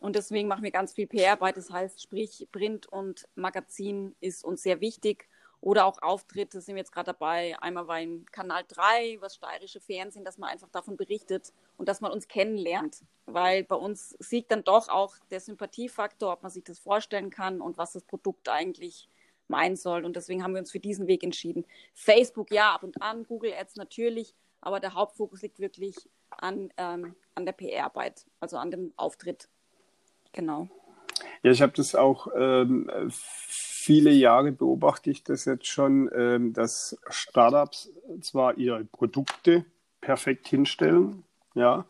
[0.00, 1.58] Und deswegen machen wir ganz viel PR-Arbeit.
[1.58, 5.28] Das heißt, sprich, Print und Magazin ist uns sehr wichtig.
[5.60, 7.56] Oder auch Auftritte sind wir jetzt gerade dabei.
[7.60, 12.10] Einmal in Kanal 3, was steirische Fernsehen, dass man einfach davon berichtet und dass man
[12.10, 13.02] uns kennenlernt.
[13.26, 17.60] Weil bei uns siegt dann doch auch der Sympathiefaktor, ob man sich das vorstellen kann
[17.60, 19.08] und was das Produkt eigentlich
[19.48, 20.04] meinen soll.
[20.04, 21.64] Und deswegen haben wir uns für diesen Weg entschieden.
[21.94, 25.96] Facebook ja, ab und an, Google Ads natürlich, aber der Hauptfokus liegt wirklich
[26.30, 29.48] an, ähm, an der PR-Arbeit, also an dem Auftritt.
[30.32, 30.68] Genau.
[31.42, 36.96] Ja, ich habe das auch ähm, viele Jahre beobachte ich das jetzt schon, ähm, dass
[37.08, 39.64] Startups zwar ihre Produkte
[40.00, 41.24] perfekt hinstellen,
[41.54, 41.84] ja,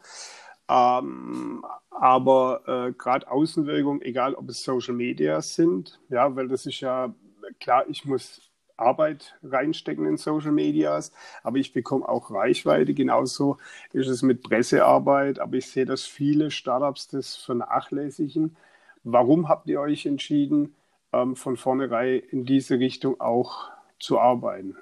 [0.68, 6.80] ähm, aber äh, gerade Außenwirkung, egal ob es Social Media sind, ja, weil das ist
[6.80, 7.14] ja
[7.60, 11.12] klar, ich muss Arbeit reinstecken in Social Medias,
[11.42, 12.94] aber ich bekomme auch Reichweite.
[12.94, 13.58] Genauso
[13.92, 18.56] ist es mit Pressearbeit, aber ich sehe, dass viele Startups das vernachlässigen.
[19.04, 20.74] Warum habt ihr euch entschieden,
[21.12, 24.76] ähm, von vornherein in diese Richtung auch zu arbeiten?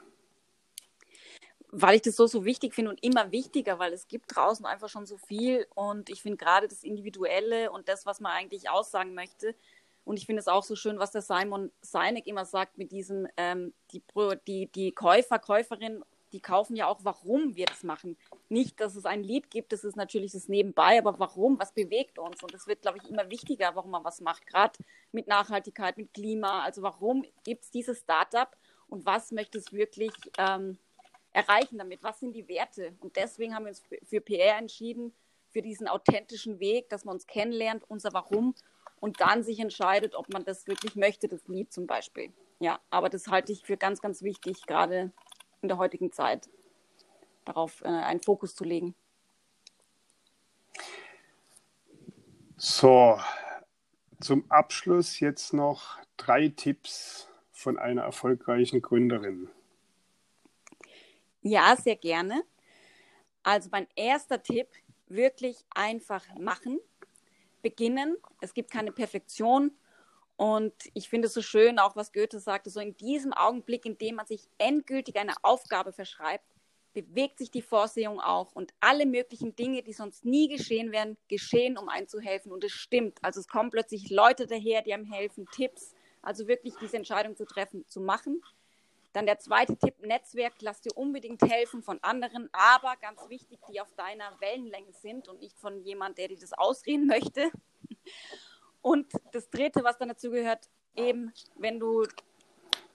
[1.73, 4.89] Weil ich das so, so wichtig finde und immer wichtiger, weil es gibt draußen einfach
[4.89, 9.15] schon so viel und ich finde gerade das Individuelle und das, was man eigentlich aussagen
[9.15, 9.55] möchte,
[10.11, 13.29] und ich finde es auch so schön, was der Simon Sinek immer sagt mit diesem,
[13.37, 14.03] ähm, die,
[14.45, 18.17] die, die Käufer, Käuferinnen, die kaufen ja auch, warum wir das machen.
[18.49, 22.19] Nicht, dass es ein Lied gibt, das ist natürlich das Nebenbei, aber warum, was bewegt
[22.19, 22.43] uns?
[22.43, 24.81] Und es wird, glaube ich, immer wichtiger, warum man was macht, gerade
[25.13, 26.65] mit Nachhaltigkeit, mit Klima.
[26.65, 28.49] Also warum gibt es dieses Startup
[28.89, 30.77] und was möchte es wirklich ähm,
[31.33, 32.03] erreichen damit?
[32.03, 32.97] Was sind die Werte?
[32.99, 35.13] Und deswegen haben wir uns für PR entschieden,
[35.51, 38.57] für diesen authentischen Weg, dass man uns kennenlernt, unser Warum
[39.01, 42.33] und dann sich entscheidet, ob man das wirklich möchte, das Lied zum Beispiel.
[42.61, 45.13] Ja, aber das halte ich für ganz, ganz wichtig, gerade
[45.63, 46.49] in der heutigen Zeit,
[47.45, 48.95] darauf äh, einen Fokus zu legen.
[52.57, 53.19] So,
[54.21, 59.49] zum Abschluss jetzt noch drei Tipps von einer erfolgreichen Gründerin.
[61.41, 62.43] Ja, sehr gerne.
[63.43, 64.69] Also mein erster Tipp,
[65.07, 66.79] wirklich einfach machen
[67.63, 68.17] beginnen.
[68.41, 69.73] Es gibt keine Perfektion.
[70.37, 73.99] Und ich finde es so schön, auch was Goethe sagte, so in diesem Augenblick, in
[73.99, 76.47] dem man sich endgültig eine Aufgabe verschreibt,
[76.93, 81.77] bewegt sich die Vorsehung auch und alle möglichen Dinge, die sonst nie geschehen wären, geschehen,
[81.77, 82.53] um einzuhelfen.
[82.53, 83.19] Und es stimmt.
[83.23, 87.45] Also es kommen plötzlich Leute daher, die einem helfen, Tipps, also wirklich diese Entscheidung zu
[87.45, 88.43] treffen, zu machen.
[89.13, 93.81] Dann der zweite Tipp, Netzwerk, lass dir unbedingt helfen von anderen, aber ganz wichtig, die
[93.81, 97.51] auf deiner Wellenlänge sind und nicht von jemand, der dir das ausreden möchte.
[98.83, 102.07] Und das dritte, was dann dazu gehört, eben, wenn du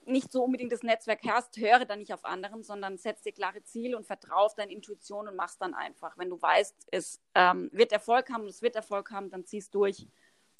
[0.06, 3.62] nicht so unbedingt das Netzwerk hast, höre dann nicht auf anderen, sondern setz dir klare
[3.64, 6.16] Ziele und vertraue auf deine Intuition und mach's dann einfach.
[6.16, 9.70] Wenn du weißt, es ähm, wird Erfolg haben und es wird Erfolg haben, dann zieh's
[9.70, 10.08] durch,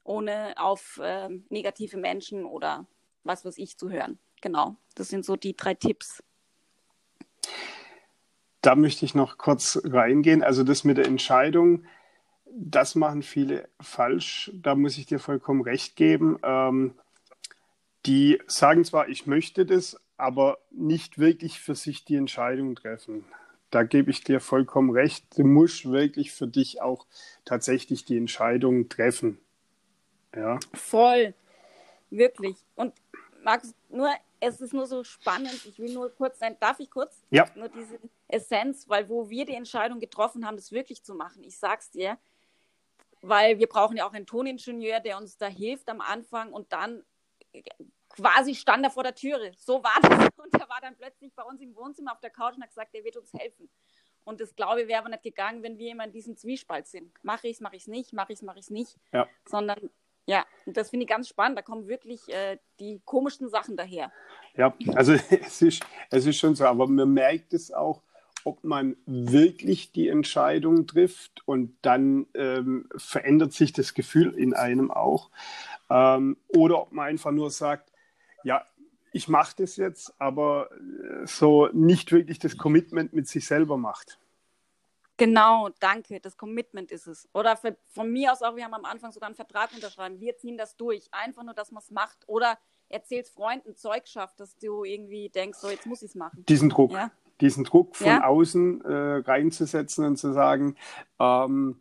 [0.04, 2.86] ohne auf ähm, negative Menschen oder
[3.22, 6.22] was weiß ich zu hören genau, das sind so die drei Tipps.
[8.62, 10.42] Da möchte ich noch kurz reingehen.
[10.44, 11.84] Also das mit der Entscheidung,
[12.44, 14.52] das machen viele falsch.
[14.54, 16.38] Da muss ich dir vollkommen recht geben.
[16.44, 16.94] Ähm,
[18.06, 23.24] die sagen zwar, ich möchte das, aber nicht wirklich für sich die Entscheidung treffen.
[23.70, 25.26] Da gebe ich dir vollkommen recht.
[25.36, 27.04] Du musst wirklich für dich auch
[27.44, 29.38] tatsächlich die Entscheidung treffen.
[30.36, 30.60] Ja.
[30.72, 31.34] Voll.
[32.10, 32.56] Wirklich.
[32.76, 32.94] Und
[33.42, 35.64] Markus, nur es ist nur so spannend.
[35.66, 36.56] Ich will nur kurz sein.
[36.60, 37.22] Darf ich kurz?
[37.30, 37.46] Ja.
[37.54, 41.42] Nur diese Essenz, weil wo wir die Entscheidung getroffen haben, das wirklich zu machen.
[41.44, 42.18] Ich sag's dir,
[43.22, 47.04] weil wir brauchen ja auch einen Toningenieur, der uns da hilft am Anfang und dann
[48.08, 49.52] quasi stand er vor der Türe.
[49.56, 50.28] So war das.
[50.36, 52.94] Und er war dann plötzlich bei uns im Wohnzimmer auf der Couch und hat gesagt,
[52.94, 53.68] er wird uns helfen.
[54.24, 57.12] Und das glaube ich wäre aber nicht gegangen, wenn wir immer in diesem Zwiespalt sind.
[57.24, 58.96] Mache ich es, mache ich es nicht, mache ich es, mache ich es nicht.
[59.12, 59.28] Ja.
[59.44, 59.90] Sondern
[60.26, 61.56] ja, und das finde ich ganz spannend.
[61.56, 64.12] Da kommen wirklich äh, die komischsten Sachen daher.
[64.56, 68.02] Ja, also es ist, es ist schon so, aber man merkt es auch,
[68.44, 74.90] ob man wirklich die Entscheidung trifft und dann ähm, verändert sich das Gefühl in einem
[74.90, 75.30] auch.
[75.90, 77.92] Ähm, oder ob man einfach nur sagt,
[78.44, 78.64] ja,
[79.12, 84.18] ich mache das jetzt, aber äh, so nicht wirklich das Commitment mit sich selber macht.
[85.16, 86.20] Genau, danke.
[86.20, 87.28] Das Commitment ist es.
[87.32, 90.20] Oder für, von mir aus auch, wir haben am Anfang sogar einen Vertrag unterschreiben.
[90.20, 91.08] Wir ziehen das durch.
[91.12, 92.18] Einfach nur, dass man es macht.
[92.26, 96.44] Oder erzählst Freunden Zeug schafft, dass du irgendwie denkst, so jetzt muss ich es machen.
[96.48, 96.92] Diesen Druck.
[96.92, 97.10] Ja?
[97.40, 98.24] Diesen Druck von ja?
[98.24, 100.76] außen äh, reinzusetzen und zu sagen,
[101.18, 101.78] ähm,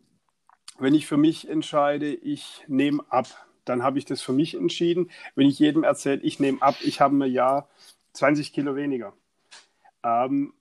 [0.78, 3.26] wenn ich für mich entscheide, ich nehme ab,
[3.64, 5.10] dann habe ich das für mich entschieden.
[5.34, 7.68] Wenn ich jedem erzähle, ich nehme ab, ich habe mir ja
[8.12, 9.12] 20 Kilo weniger.
[10.02, 10.52] Ähm,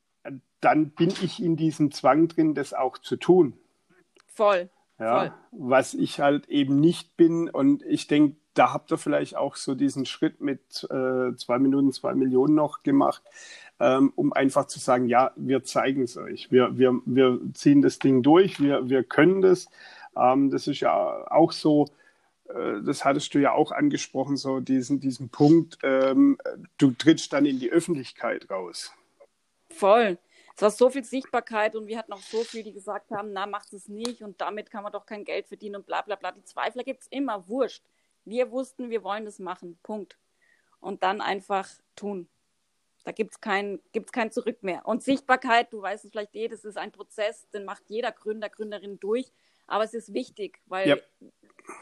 [0.66, 3.54] dann bin ich in diesem Zwang drin, das auch zu tun.
[4.26, 4.68] Voll.
[4.98, 5.34] Ja, Voll.
[5.52, 7.52] was ich halt eben nicht bin.
[7.52, 11.92] Und ich denke, da habt ihr vielleicht auch so diesen Schritt mit äh, zwei Minuten,
[11.92, 13.22] zwei Millionen noch gemacht,
[13.80, 16.52] ähm, um einfach zu sagen, ja, wir zeigen es euch.
[16.52, 19.68] Wir, wir, wir ziehen das Ding durch, wir, wir können das.
[20.18, 21.86] Ähm, das ist ja auch so,
[22.50, 26.40] äh, das hattest du ja auch angesprochen, so diesen, diesen Punkt, ähm,
[26.80, 28.92] du trittst dann in die Öffentlichkeit raus.
[29.70, 30.18] Voll
[30.56, 33.46] es war so viel Sichtbarkeit und wir hatten auch so viele, die gesagt haben, na,
[33.46, 36.32] macht es nicht und damit kann man doch kein Geld verdienen und bla bla bla.
[36.32, 37.84] Die Zweifler gibt es immer, wurscht.
[38.24, 40.18] Wir wussten, wir wollen das machen, Punkt.
[40.80, 42.30] Und dann einfach tun.
[43.04, 44.88] Da gibt es kein, gibt's kein Zurück mehr.
[44.88, 48.50] Und Sichtbarkeit, du weißt es vielleicht eh, das ist ein Prozess, den macht jeder Gründer,
[48.50, 49.32] Gründerin durch.
[49.68, 50.98] Aber es ist wichtig, weil ja.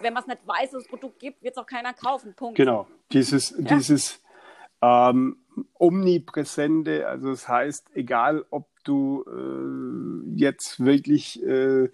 [0.02, 2.34] wenn man es nicht weiß, dass es Produkt gibt, wird es auch keiner kaufen.
[2.34, 2.58] Punkt.
[2.58, 2.88] Genau.
[3.12, 3.76] Dieses, ja.
[3.76, 4.20] dieses
[4.84, 5.38] ähm,
[5.76, 11.90] omnipräsente, also das heißt, egal ob du äh, jetzt wirklich äh,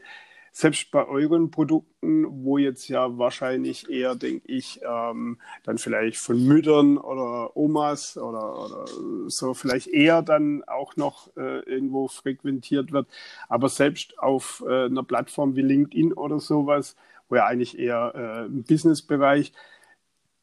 [0.51, 6.43] selbst bei euren Produkten, wo jetzt ja wahrscheinlich eher, denke ich, ähm, dann vielleicht von
[6.43, 8.85] Müttern oder Omas oder, oder
[9.27, 13.07] so vielleicht eher dann auch noch äh, irgendwo frequentiert wird,
[13.47, 16.95] aber selbst auf äh, einer Plattform wie LinkedIn oder sowas,
[17.29, 19.53] wo ja eigentlich eher äh, im Businessbereich,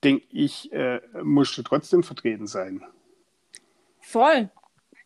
[0.04, 2.85] denke ich, äh, musst du trotzdem vertreten sein.
[4.00, 4.50] Voll.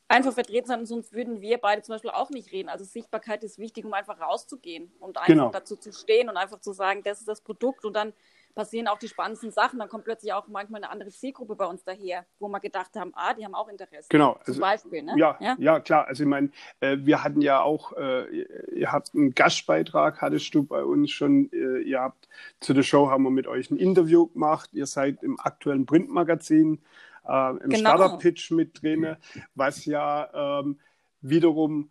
[0.08, 2.68] Einfach vertreten sein, sonst würden wir beide zum Beispiel auch nicht reden.
[2.68, 5.50] Also Sichtbarkeit ist wichtig, um einfach rauszugehen und einfach genau.
[5.50, 8.12] dazu zu stehen und einfach zu sagen, das ist das Produkt und dann
[8.54, 9.78] passieren auch die spannendsten Sachen.
[9.78, 13.12] Dann kommt plötzlich auch manchmal eine andere Zielgruppe bei uns daher, wo wir gedacht haben,
[13.14, 14.08] ah, die haben auch Interesse.
[14.08, 14.32] Genau.
[14.44, 15.14] Zum also, Beispiel, ne?
[15.16, 15.80] Ja, ja, ja?
[15.80, 16.06] klar.
[16.06, 16.50] Also ich meine,
[16.80, 18.26] äh, wir hatten ja auch, äh,
[18.74, 21.50] ihr habt einen Gastbeitrag, hattest du bei uns schon,
[21.80, 22.28] ihr habt
[22.60, 24.70] zu der Show haben wir mit euch ein Interview gemacht.
[24.72, 26.80] Ihr seid im aktuellen Printmagazin
[27.26, 27.78] äh, im genau.
[27.78, 29.16] Startup-Pitch mit drin,
[29.54, 30.78] was ja ähm,
[31.20, 31.90] wiederum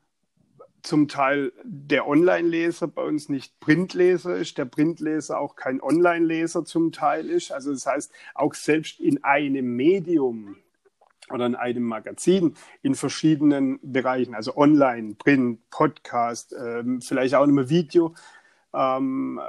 [0.81, 6.91] zum Teil der Online-Leser bei uns nicht Printleser ist, der Printleser auch kein Online-Leser zum
[6.91, 7.51] Teil ist.
[7.51, 10.57] Also das heißt, auch selbst in einem Medium
[11.31, 17.69] oder in einem Magazin in verschiedenen Bereichen, also Online, Print, Podcast, ähm, vielleicht auch immer
[17.69, 18.15] Video,
[18.73, 19.39] ähm,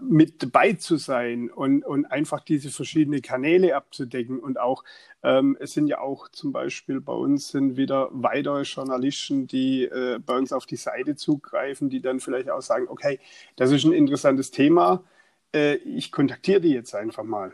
[0.00, 4.38] mit dabei zu sein und, und einfach diese verschiedenen Kanäle abzudecken.
[4.38, 4.84] Und auch,
[5.22, 10.18] ähm, es sind ja auch zum Beispiel bei uns sind wieder weitere Journalisten, die äh,
[10.24, 13.20] bei uns auf die Seite zugreifen, die dann vielleicht auch sagen, okay,
[13.56, 15.04] das ist ein interessantes Thema,
[15.54, 17.52] äh, ich kontaktiere die jetzt einfach mal.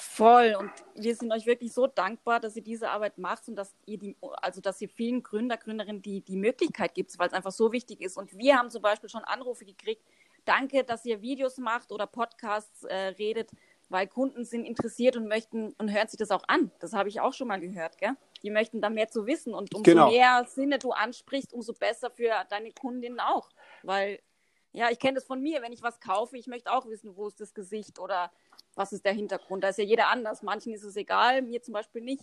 [0.00, 0.54] Voll.
[0.56, 3.98] Und wir sind euch wirklich so dankbar, dass ihr diese Arbeit macht und dass ihr
[3.98, 7.72] die, also dass ihr vielen Gründer, Gründerinnen die, die Möglichkeit gibt, weil es einfach so
[7.72, 8.16] wichtig ist.
[8.16, 10.00] Und wir haben zum Beispiel schon Anrufe gekriegt.
[10.44, 13.50] Danke, dass ihr Videos macht oder Podcasts äh, redet,
[13.88, 16.70] weil Kunden sind interessiert und möchten und hören sich das auch an.
[16.78, 18.12] Das habe ich auch schon mal gehört, gell?
[18.44, 19.52] Die möchten da mehr zu wissen.
[19.52, 20.10] Und umso genau.
[20.10, 23.48] mehr Sinne du ansprichst, umso besser für deine Kundinnen auch.
[23.82, 24.20] Weil,
[24.70, 27.26] ja, ich kenne das von mir, wenn ich was kaufe, ich möchte auch wissen, wo
[27.26, 28.30] ist das Gesicht oder
[28.78, 29.64] was ist der Hintergrund.
[29.64, 30.42] Da ist ja jeder anders.
[30.42, 32.22] Manchen ist es egal, mir zum Beispiel nicht.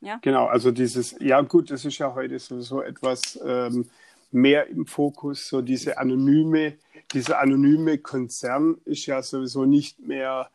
[0.00, 0.18] Ja?
[0.22, 3.88] Genau, also dieses, ja gut, das ist ja heute sowieso etwas ähm,
[4.30, 6.74] mehr im Fokus, so diese anonyme,
[7.12, 10.50] dieser anonyme Konzern ist ja sowieso nicht mehr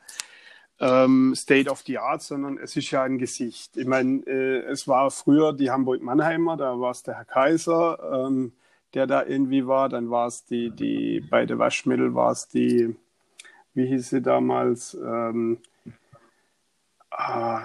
[0.79, 3.77] ähm, State of the Art, sondern es ist ja ein Gesicht.
[3.77, 8.53] Ich meine, äh, es war früher die Hamburg-Mannheimer, da war es der Herr Kaiser, ähm,
[8.93, 12.95] der da irgendwie war, dann war es die, die, bei der Waschmittel war es die,
[13.73, 14.93] wie hieß sie damals?
[14.93, 15.59] Ähm,
[17.11, 17.63] ah,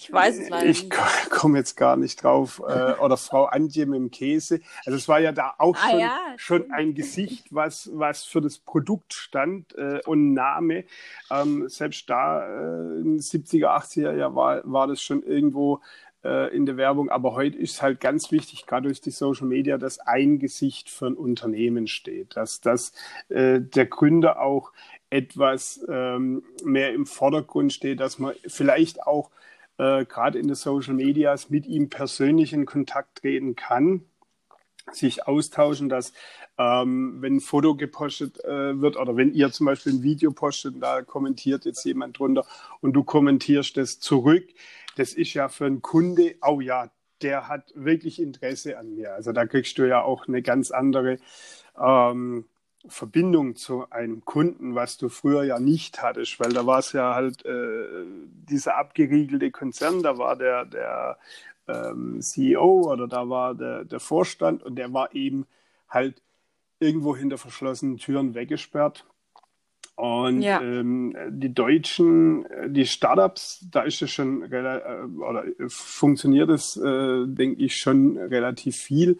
[0.00, 0.88] ich weiß es leider Ich
[1.30, 2.62] komme jetzt gar nicht drauf.
[2.66, 4.60] Äh, oder Frau Antje mit dem Käse.
[4.86, 8.40] Also es war ja da auch ah, schon, ja, schon ein Gesicht, was, was für
[8.40, 10.84] das Produkt stand äh, und Name.
[11.30, 15.80] Ähm, selbst da äh, in den 70er, 80er Jahren war, war das schon irgendwo
[16.24, 17.10] äh, in der Werbung.
[17.10, 21.06] Aber heute ist halt ganz wichtig, gerade durch die Social Media, dass ein Gesicht für
[21.06, 22.92] ein Unternehmen steht, dass, dass
[23.28, 24.72] äh, der Gründer auch
[25.10, 29.30] etwas ähm, mehr im Vordergrund steht, dass man vielleicht auch
[29.78, 34.04] äh, gerade in den Social Medias mit ihm persönlich in Kontakt treten kann,
[34.92, 36.12] sich austauschen, dass
[36.58, 40.74] ähm, wenn ein Foto gepostet äh, wird oder wenn ihr zum Beispiel ein Video postet,
[40.80, 42.44] da kommentiert jetzt jemand drunter
[42.80, 44.44] und du kommentierst das zurück,
[44.96, 46.90] das ist ja für einen Kunde, oh ja,
[47.22, 49.14] der hat wirklich Interesse an mir.
[49.14, 51.18] Also da kriegst du ja auch eine ganz andere
[51.78, 52.46] ähm,
[52.86, 57.14] Verbindung zu einem Kunden, was du früher ja nicht hattest, weil da war es ja
[57.14, 58.04] halt äh,
[58.48, 61.18] dieser abgeriegelte Konzern, da war der, der
[61.68, 65.46] ähm, CEO oder da war der, der Vorstand und der war eben
[65.88, 66.22] halt
[66.78, 69.04] irgendwo hinter verschlossenen Türen weggesperrt.
[70.00, 70.62] Und ja.
[70.62, 74.80] ähm, die Deutschen, die Startups, da ist es schon äh,
[75.18, 79.18] oder funktioniert es, äh, denke ich, schon relativ viel.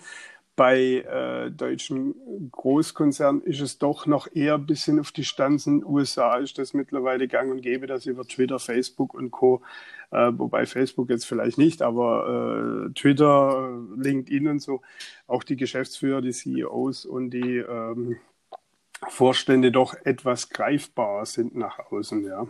[0.56, 2.14] Bei äh, deutschen
[2.50, 5.84] Großkonzernen ist es doch noch eher ein bisschen auf die Stanzen.
[5.84, 9.60] USA ist das mittlerweile gang und gäbe, dass über Twitter, Facebook und Co.,
[10.12, 14.80] äh, wobei Facebook jetzt vielleicht nicht, aber äh, Twitter, LinkedIn und so,
[15.26, 18.16] auch die Geschäftsführer, die CEOs und die ähm,
[19.08, 22.46] Vorstände doch etwas greifbar sind nach außen, ja.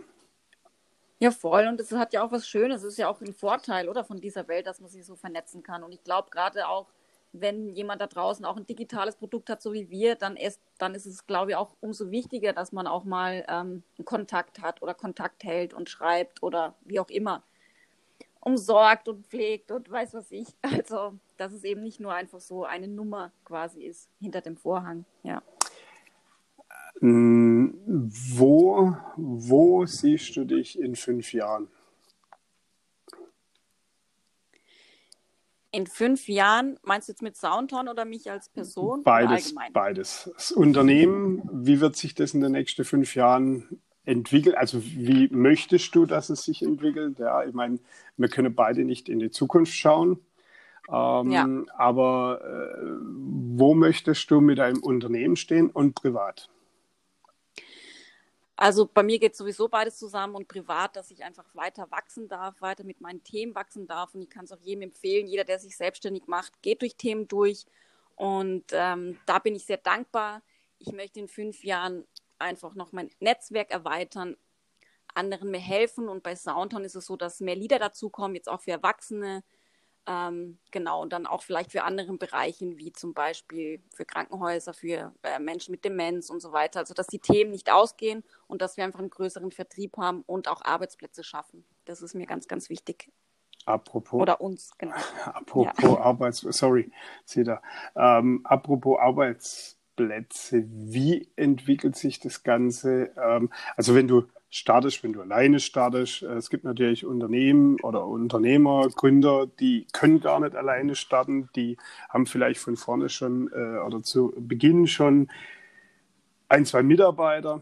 [1.21, 1.67] Ja, voll.
[1.67, 2.81] Und das hat ja auch was Schönes.
[2.81, 5.61] Es ist ja auch ein Vorteil, oder, von dieser Welt, dass man sich so vernetzen
[5.61, 5.83] kann.
[5.83, 6.87] Und ich glaube, gerade auch,
[7.31, 10.95] wenn jemand da draußen auch ein digitales Produkt hat, so wie wir, dann ist, dann
[10.95, 14.95] ist es, glaube ich, auch umso wichtiger, dass man auch mal ähm, Kontakt hat oder
[14.95, 17.43] Kontakt hält und schreibt oder wie auch immer.
[18.39, 20.47] Umsorgt und pflegt und weiß was ich.
[20.63, 25.05] Also, dass es eben nicht nur einfach so eine Nummer quasi ist hinter dem Vorhang,
[25.21, 25.43] ja.
[27.01, 31.67] Mm, wo, wo siehst du dich in fünf Jahren?
[35.71, 39.03] In fünf Jahren, meinst du jetzt mit Soundhorn oder mich als Person?
[39.03, 40.29] Beides, beides.
[40.35, 44.55] Das Unternehmen, wie wird sich das in den nächsten fünf Jahren entwickeln?
[44.55, 47.17] Also wie möchtest du, dass es sich entwickelt?
[47.17, 47.79] Ja, ich meine,
[48.17, 50.19] wir können beide nicht in die Zukunft schauen.
[50.87, 51.47] Ähm, ja.
[51.77, 52.91] Aber äh,
[53.55, 56.50] wo möchtest du mit deinem Unternehmen stehen und privat?
[58.61, 62.61] Also bei mir geht sowieso beides zusammen und privat, dass ich einfach weiter wachsen darf,
[62.61, 64.13] weiter mit meinen Themen wachsen darf.
[64.13, 67.27] Und ich kann es auch jedem empfehlen, jeder, der sich selbstständig macht, geht durch Themen
[67.27, 67.65] durch.
[68.15, 70.43] Und ähm, da bin ich sehr dankbar.
[70.77, 72.05] Ich möchte in fünf Jahren
[72.37, 74.37] einfach noch mein Netzwerk erweitern,
[75.15, 76.07] anderen mir helfen.
[76.07, 79.43] Und bei Soundtown ist es so, dass mehr Lieder dazukommen, jetzt auch für Erwachsene,
[80.07, 85.13] ähm, genau, und dann auch vielleicht für andere Bereiche, wie zum Beispiel für Krankenhäuser, für
[85.21, 86.79] äh, Menschen mit Demenz und so weiter.
[86.79, 90.47] Also, dass die Themen nicht ausgehen und dass wir einfach einen größeren Vertrieb haben und
[90.47, 91.63] auch Arbeitsplätze schaffen.
[91.85, 93.11] Das ist mir ganz, ganz wichtig.
[93.65, 94.19] Apropos.
[94.19, 94.95] Oder uns, genau.
[95.25, 95.97] Apropos ja.
[95.99, 96.91] Arbeits, sorry,
[97.27, 97.61] Cedar.
[97.95, 103.11] Ähm, apropos Arbeitsplätze, wie entwickelt sich das Ganze?
[103.17, 106.21] Ähm, also, wenn du startest, wenn du alleine startest.
[106.21, 111.49] Äh, es gibt natürlich Unternehmen oder Unternehmer, Gründer, die können gar nicht alleine starten.
[111.55, 111.77] Die
[112.09, 115.31] haben vielleicht von vorne schon äh, oder zu Beginn schon
[116.49, 117.61] ein, zwei Mitarbeiter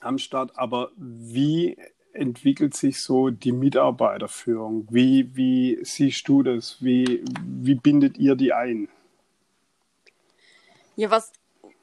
[0.00, 0.58] am Start.
[0.58, 1.78] Aber wie
[2.12, 4.88] entwickelt sich so die Mitarbeiterführung?
[4.90, 6.82] Wie, wie siehst du das?
[6.82, 8.88] Wie, wie bindet ihr die ein?
[10.96, 11.30] Ja, was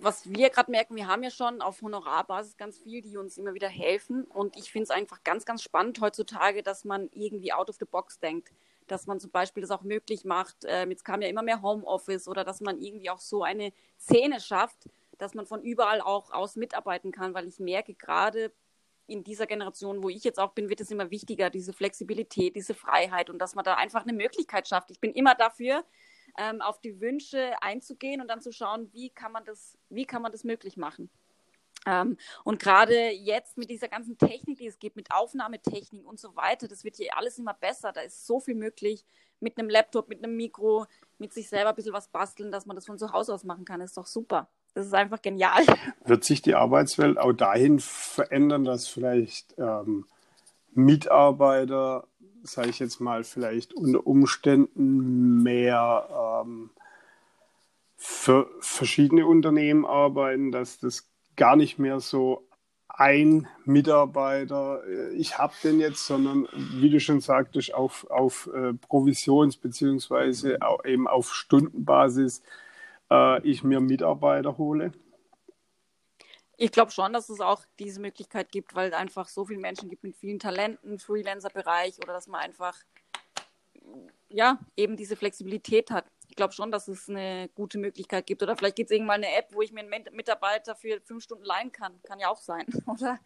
[0.03, 3.53] was wir gerade merken, wir haben ja schon auf Honorarbasis ganz viel, die uns immer
[3.53, 4.25] wieder helfen.
[4.25, 7.85] Und ich finde es einfach ganz, ganz spannend heutzutage, dass man irgendwie out of the
[7.85, 8.51] box denkt.
[8.87, 10.57] Dass man zum Beispiel das auch möglich macht.
[10.65, 14.41] Ähm, jetzt kam ja immer mehr Homeoffice oder dass man irgendwie auch so eine Szene
[14.41, 18.51] schafft, dass man von überall auch aus mitarbeiten kann, weil ich merke gerade
[19.07, 22.73] in dieser Generation, wo ich jetzt auch bin, wird es immer wichtiger, diese Flexibilität, diese
[22.73, 24.91] Freiheit und dass man da einfach eine Möglichkeit schafft.
[24.91, 25.83] Ich bin immer dafür,
[26.37, 30.21] ähm, auf die Wünsche einzugehen und dann zu schauen, wie kann man das, wie kann
[30.21, 31.09] man das möglich machen.
[31.85, 36.35] Ähm, und gerade jetzt mit dieser ganzen Technik, die es gibt, mit Aufnahmetechnik und so
[36.35, 37.91] weiter, das wird hier alles immer besser.
[37.91, 39.03] Da ist so viel möglich
[39.39, 40.85] mit einem Laptop, mit einem Mikro,
[41.17, 43.65] mit sich selber ein bisschen was basteln, dass man das von zu Hause aus machen
[43.65, 43.79] kann.
[43.79, 44.47] Das ist doch super.
[44.73, 45.63] Das ist einfach genial.
[46.05, 50.05] Wird sich die Arbeitswelt auch dahin verändern, dass vielleicht ähm,
[50.71, 52.07] Mitarbeiter
[52.43, 56.69] sage ich jetzt mal, vielleicht unter Umständen mehr ähm,
[57.95, 62.47] für verschiedene Unternehmen arbeiten, dass das gar nicht mehr so
[62.89, 68.73] ein Mitarbeiter, äh, ich habe den jetzt, sondern wie du schon sagtest, auf, auf äh,
[68.73, 72.43] Provisions- beziehungsweise eben auf Stundenbasis
[73.09, 74.91] äh, ich mir Mitarbeiter hole?
[76.57, 79.89] Ich glaube schon, dass es auch diese Möglichkeit gibt, weil es einfach so viele Menschen
[79.89, 82.75] gibt mit vielen Talenten, Freelancer-Bereich oder dass man einfach
[84.29, 86.05] ja eben diese Flexibilität hat.
[86.29, 88.41] Ich glaube schon, dass es eine gute Möglichkeit gibt.
[88.41, 91.43] Oder vielleicht gibt es irgendwann eine App, wo ich mir einen Mitarbeiter für fünf Stunden
[91.43, 91.99] leihen kann.
[92.03, 92.65] Kann ja auch sein.
[92.87, 93.19] Oder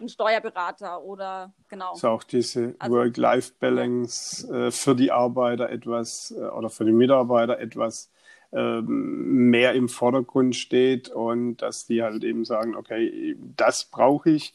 [0.00, 1.92] ein Steuerberater oder genau.
[1.92, 7.60] Also auch diese also, Work-Life-Balance äh, für die Arbeiter etwas äh, oder für die Mitarbeiter
[7.60, 8.10] etwas
[8.54, 14.54] ähm, mehr im Vordergrund steht und dass die halt eben sagen, okay, das brauche ich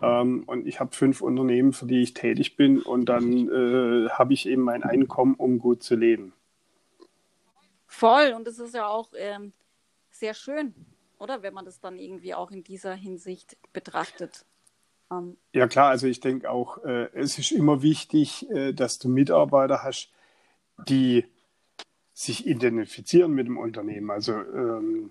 [0.00, 4.32] ähm, und ich habe fünf Unternehmen, für die ich tätig bin und dann äh, habe
[4.32, 6.32] ich eben mein Einkommen, um gut zu leben.
[7.86, 9.52] Voll und das ist ja auch ähm,
[10.10, 10.74] sehr schön,
[11.18, 14.44] oder wenn man das dann irgendwie auch in dieser Hinsicht betrachtet.
[15.10, 19.08] Ähm, ja klar, also ich denke auch, äh, es ist immer wichtig, äh, dass du
[19.08, 20.12] Mitarbeiter hast,
[20.88, 21.26] die
[22.20, 24.10] sich identifizieren mit dem Unternehmen.
[24.10, 25.10] Also ähm,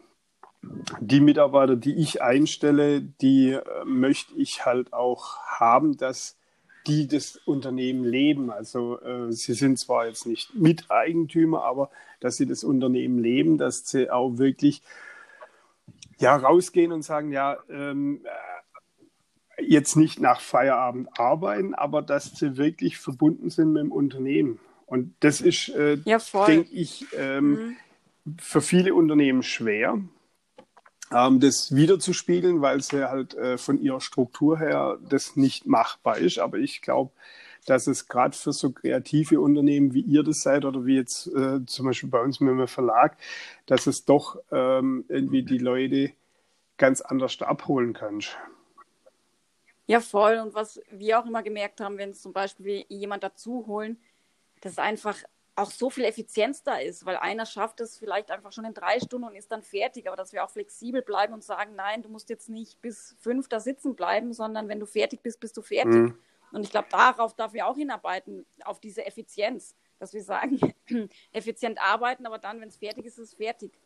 [1.00, 6.38] die Mitarbeiter, die ich einstelle, die äh, möchte ich halt auch haben, dass
[6.86, 8.52] die das Unternehmen leben.
[8.52, 11.90] Also äh, sie sind zwar jetzt nicht Miteigentümer, aber
[12.20, 14.84] dass sie das Unternehmen leben, dass sie auch wirklich
[16.20, 18.22] ja rausgehen und sagen, ja, ähm,
[19.58, 24.60] äh, jetzt nicht nach Feierabend arbeiten, aber dass sie wirklich verbunden sind mit dem Unternehmen.
[24.90, 27.78] Und das ist, äh, ja, denke ich, ähm, mhm.
[28.40, 30.00] für viele Unternehmen schwer,
[31.12, 36.40] ähm, das wiederzuspiegeln, weil sie halt äh, von ihrer Struktur her das nicht machbar ist.
[36.40, 37.12] Aber ich glaube,
[37.68, 41.64] dass es gerade für so kreative Unternehmen wie ihr das seid oder wie jetzt äh,
[41.68, 43.18] zum Beispiel bei uns mit dem Verlag,
[43.68, 46.14] dass es doch ähm, irgendwie die Leute
[46.78, 48.22] ganz anders abholen kann.
[49.86, 50.38] Ja, voll.
[50.38, 53.98] Und was wir auch immer gemerkt haben, wenn es zum Beispiel jemand dazu holen,
[54.62, 55.18] dass einfach
[55.56, 59.00] auch so viel Effizienz da ist, weil einer schafft es vielleicht einfach schon in drei
[59.00, 62.10] Stunden und ist dann fertig, aber dass wir auch flexibel bleiben und sagen, nein, du
[62.10, 65.62] musst jetzt nicht bis fünf da sitzen bleiben, sondern wenn du fertig bist, bist du
[65.62, 65.94] fertig.
[65.94, 66.18] Mhm.
[66.52, 70.60] Und ich glaube, darauf darf wir auch hinarbeiten, auf diese Effizienz, dass wir sagen,
[71.32, 73.78] effizient arbeiten, aber dann, wenn es fertig ist, ist es fertig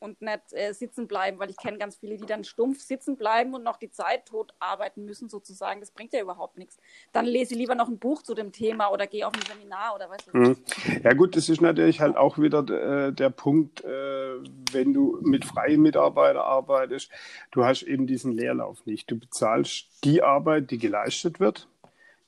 [0.00, 3.54] und nicht äh, sitzen bleiben, weil ich kenne ganz viele, die dann stumpf sitzen bleiben
[3.54, 5.80] und noch die Zeit tot arbeiten müssen sozusagen.
[5.80, 6.78] Das bringt ja überhaupt nichts.
[7.12, 9.94] Dann lese ich lieber noch ein Buch zu dem Thema oder gehe auf ein Seminar
[9.94, 10.38] oder weißt du.
[10.38, 10.56] Mhm.
[11.02, 14.34] Ja gut, das ist natürlich halt auch wieder äh, der Punkt, äh,
[14.72, 17.10] wenn du mit freien Mitarbeitern arbeitest,
[17.50, 19.10] du hast eben diesen Leerlauf nicht.
[19.10, 21.68] Du bezahlst die Arbeit, die geleistet wird,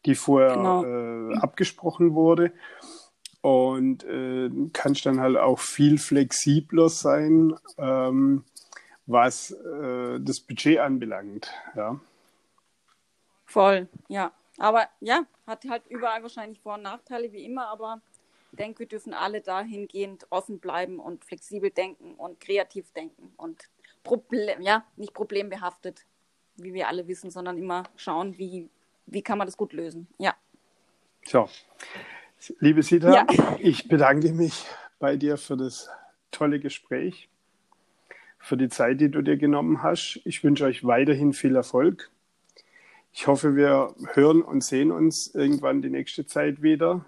[0.07, 0.85] die vorher genau.
[0.85, 2.53] Äh, abgesprochen wurde
[3.43, 8.45] und äh, kannst dann halt auch viel flexibler sein, ähm,
[9.07, 11.51] was äh, das Budget anbelangt.
[11.75, 12.01] Ja.
[13.47, 14.33] Voll, ja.
[14.59, 18.01] Aber ja, hat halt überall wahrscheinlich Vor- und Nachteile wie immer, aber
[18.53, 23.69] ich denke, wir dürfen alle dahingehend offen bleiben und flexibel denken und kreativ denken und
[24.03, 26.05] Problem, ja, nicht problembehaftet,
[26.57, 28.69] wie wir alle wissen, sondern immer schauen, wie,
[29.07, 30.09] wie kann man das gut lösen.
[30.19, 30.35] Ja.
[31.27, 31.49] So.
[32.59, 33.27] Liebe Sita, ja.
[33.59, 34.65] ich bedanke mich
[34.99, 35.91] bei dir für das
[36.31, 37.29] tolle Gespräch,
[38.39, 40.21] für die Zeit, die du dir genommen hast.
[40.25, 42.11] Ich wünsche euch weiterhin viel Erfolg.
[43.13, 47.05] Ich hoffe, wir hören und sehen uns irgendwann die nächste Zeit wieder.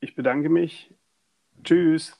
[0.00, 0.94] Ich bedanke mich.
[1.64, 2.16] Tschüss.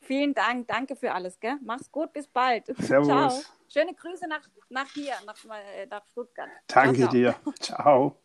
[0.00, 0.68] Vielen Dank.
[0.68, 1.40] Danke für alles.
[1.40, 1.58] Gell?
[1.62, 2.12] Mach's gut.
[2.12, 2.66] Bis bald.
[2.78, 3.06] Servus.
[3.08, 3.42] Ciao.
[3.68, 6.50] Schöne Grüße nach, nach hier, nach, äh, nach Stuttgart.
[6.66, 7.12] Danke ciao, ciao.
[7.12, 7.34] dir.
[7.60, 8.16] Ciao.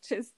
[0.00, 0.35] Tschüss.